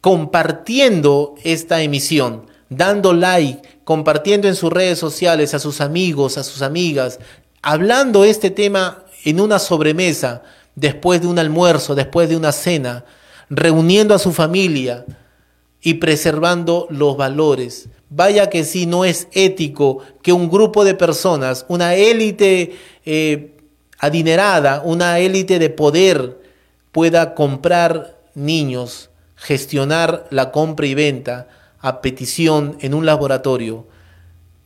[0.00, 6.60] compartiendo esta emisión, dando like, compartiendo en sus redes sociales a sus amigos, a sus
[6.60, 7.20] amigas,
[7.62, 10.42] hablando este tema en una sobremesa,
[10.74, 13.04] después de un almuerzo, después de una cena,
[13.48, 15.04] reuniendo a su familia
[15.80, 17.88] y preservando los valores.
[18.10, 23.54] Vaya que si no es ético que un grupo de personas, una élite eh,
[24.00, 26.40] adinerada, una élite de poder
[26.90, 31.46] pueda comprar niños, gestionar la compra y venta
[31.86, 33.86] a petición en un laboratorio,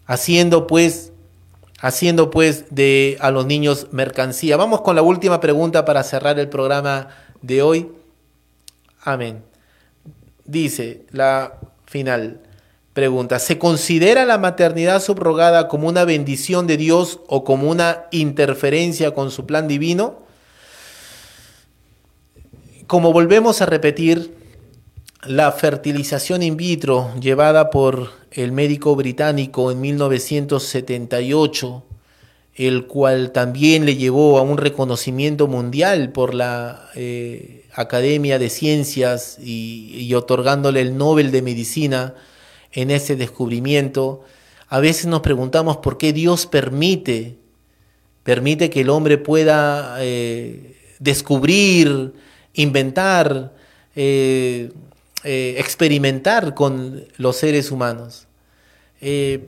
[0.07, 1.13] haciendo pues
[1.79, 4.57] haciendo pues de a los niños mercancía.
[4.57, 7.09] Vamos con la última pregunta para cerrar el programa
[7.43, 7.93] de hoy.
[9.03, 9.43] Amén.
[10.47, 12.41] Dice la final
[12.95, 19.13] pregunta, ¿se considera la maternidad subrogada como una bendición de Dios o como una interferencia
[19.13, 20.21] con su plan divino?
[22.87, 24.40] Como volvemos a repetir,
[25.27, 31.85] la fertilización in vitro llevada por el médico británico en 1978,
[32.55, 39.39] el cual también le llevó a un reconocimiento mundial por la eh, Academia de Ciencias
[39.39, 42.15] y, otorgándole el Nobel de Medicina
[42.73, 44.23] en ese descubrimiento.
[44.69, 47.39] A veces nos preguntamos por qué Dios permite,
[48.23, 52.15] permite que el hombre pueda eh, descubrir,
[52.55, 53.53] inventar,
[53.97, 54.71] eh,
[55.23, 58.27] eh, experimentar con los seres humanos.
[59.03, 59.47] Eh,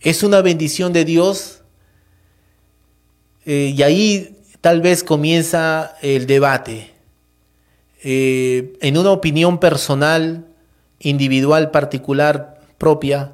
[0.00, 1.60] es una bendición de Dios
[3.44, 6.94] eh, y ahí tal vez comienza el debate.
[8.02, 10.46] en una opinión personal,
[11.00, 13.32] individual, particular, propia,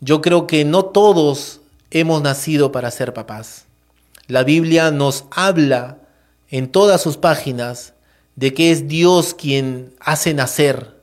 [0.00, 1.60] yo creo que no todos
[1.90, 3.66] hemos nacido para ser papás.
[4.28, 5.98] La Biblia nos habla
[6.48, 7.95] en todas sus páginas
[8.36, 10.94] de que es Dios quien hace nacer,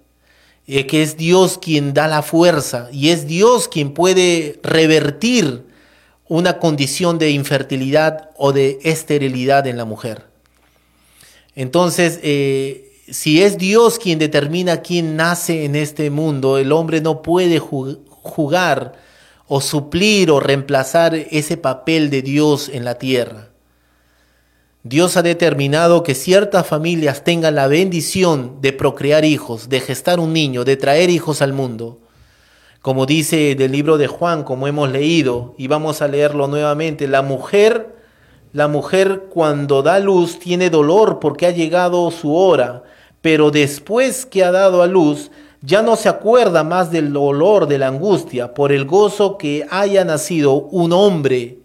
[0.65, 5.65] de que es Dios quien da la fuerza y es Dios quien puede revertir
[6.27, 10.25] una condición de infertilidad o de esterilidad en la mujer.
[11.55, 17.21] Entonces, eh, si es Dios quien determina quién nace en este mundo, el hombre no
[17.21, 18.93] puede jugar
[19.47, 23.52] o suplir o reemplazar ese papel de Dios en la tierra.
[24.85, 30.33] Dios ha determinado que ciertas familias tengan la bendición de procrear hijos, de gestar un
[30.33, 31.99] niño, de traer hijos al mundo.
[32.81, 37.21] Como dice del libro de Juan, como hemos leído, y vamos a leerlo nuevamente, la
[37.21, 37.95] mujer,
[38.51, 42.83] la mujer cuando da luz tiene dolor porque ha llegado su hora,
[43.21, 45.31] pero después que ha dado a luz,
[45.61, 50.03] ya no se acuerda más del dolor, de la angustia, por el gozo que haya
[50.03, 51.59] nacido un hombre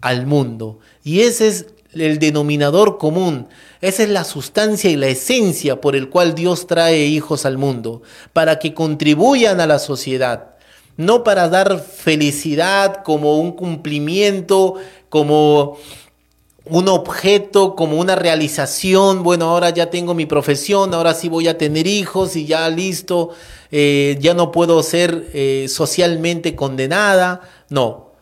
[0.00, 0.78] al mundo.
[1.04, 3.48] Y ese es el denominador común.
[3.80, 8.02] Esa es la sustancia y la esencia por el cual Dios trae hijos al mundo,
[8.32, 10.56] para que contribuyan a la sociedad,
[10.96, 14.74] no para dar felicidad como un cumplimiento,
[15.08, 15.78] como
[16.70, 21.56] un objeto, como una realización, bueno, ahora ya tengo mi profesión, ahora sí voy a
[21.56, 23.30] tener hijos y ya listo,
[23.70, 27.40] eh, ya no puedo ser eh, socialmente condenada.
[27.70, 28.12] No,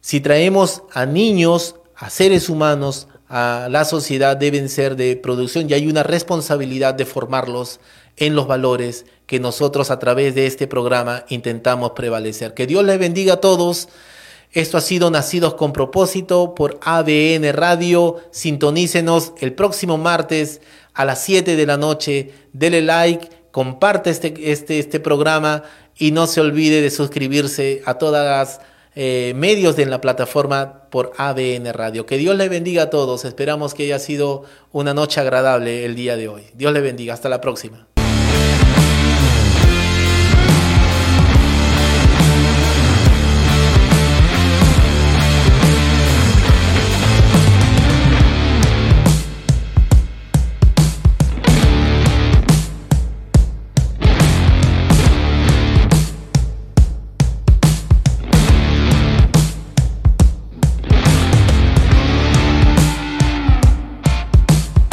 [0.00, 5.74] si traemos a niños a seres humanos, a la sociedad deben ser de producción y
[5.74, 7.78] hay una responsabilidad de formarlos
[8.16, 12.54] en los valores que nosotros a través de este programa intentamos prevalecer.
[12.54, 13.90] Que Dios les bendiga a todos.
[14.52, 18.16] Esto ha sido Nacidos con propósito por ABN Radio.
[18.30, 20.62] Sintonícenos el próximo martes
[20.94, 22.32] a las 7 de la noche.
[22.54, 25.64] Dele like, comparte este, este, este programa
[25.98, 31.12] y no se olvide de suscribirse a todas las eh, medios de la plataforma por
[31.16, 32.06] ABN Radio.
[32.06, 33.24] Que Dios le bendiga a todos.
[33.24, 36.42] Esperamos que haya sido una noche agradable el día de hoy.
[36.54, 37.14] Dios le bendiga.
[37.14, 37.86] Hasta la próxima.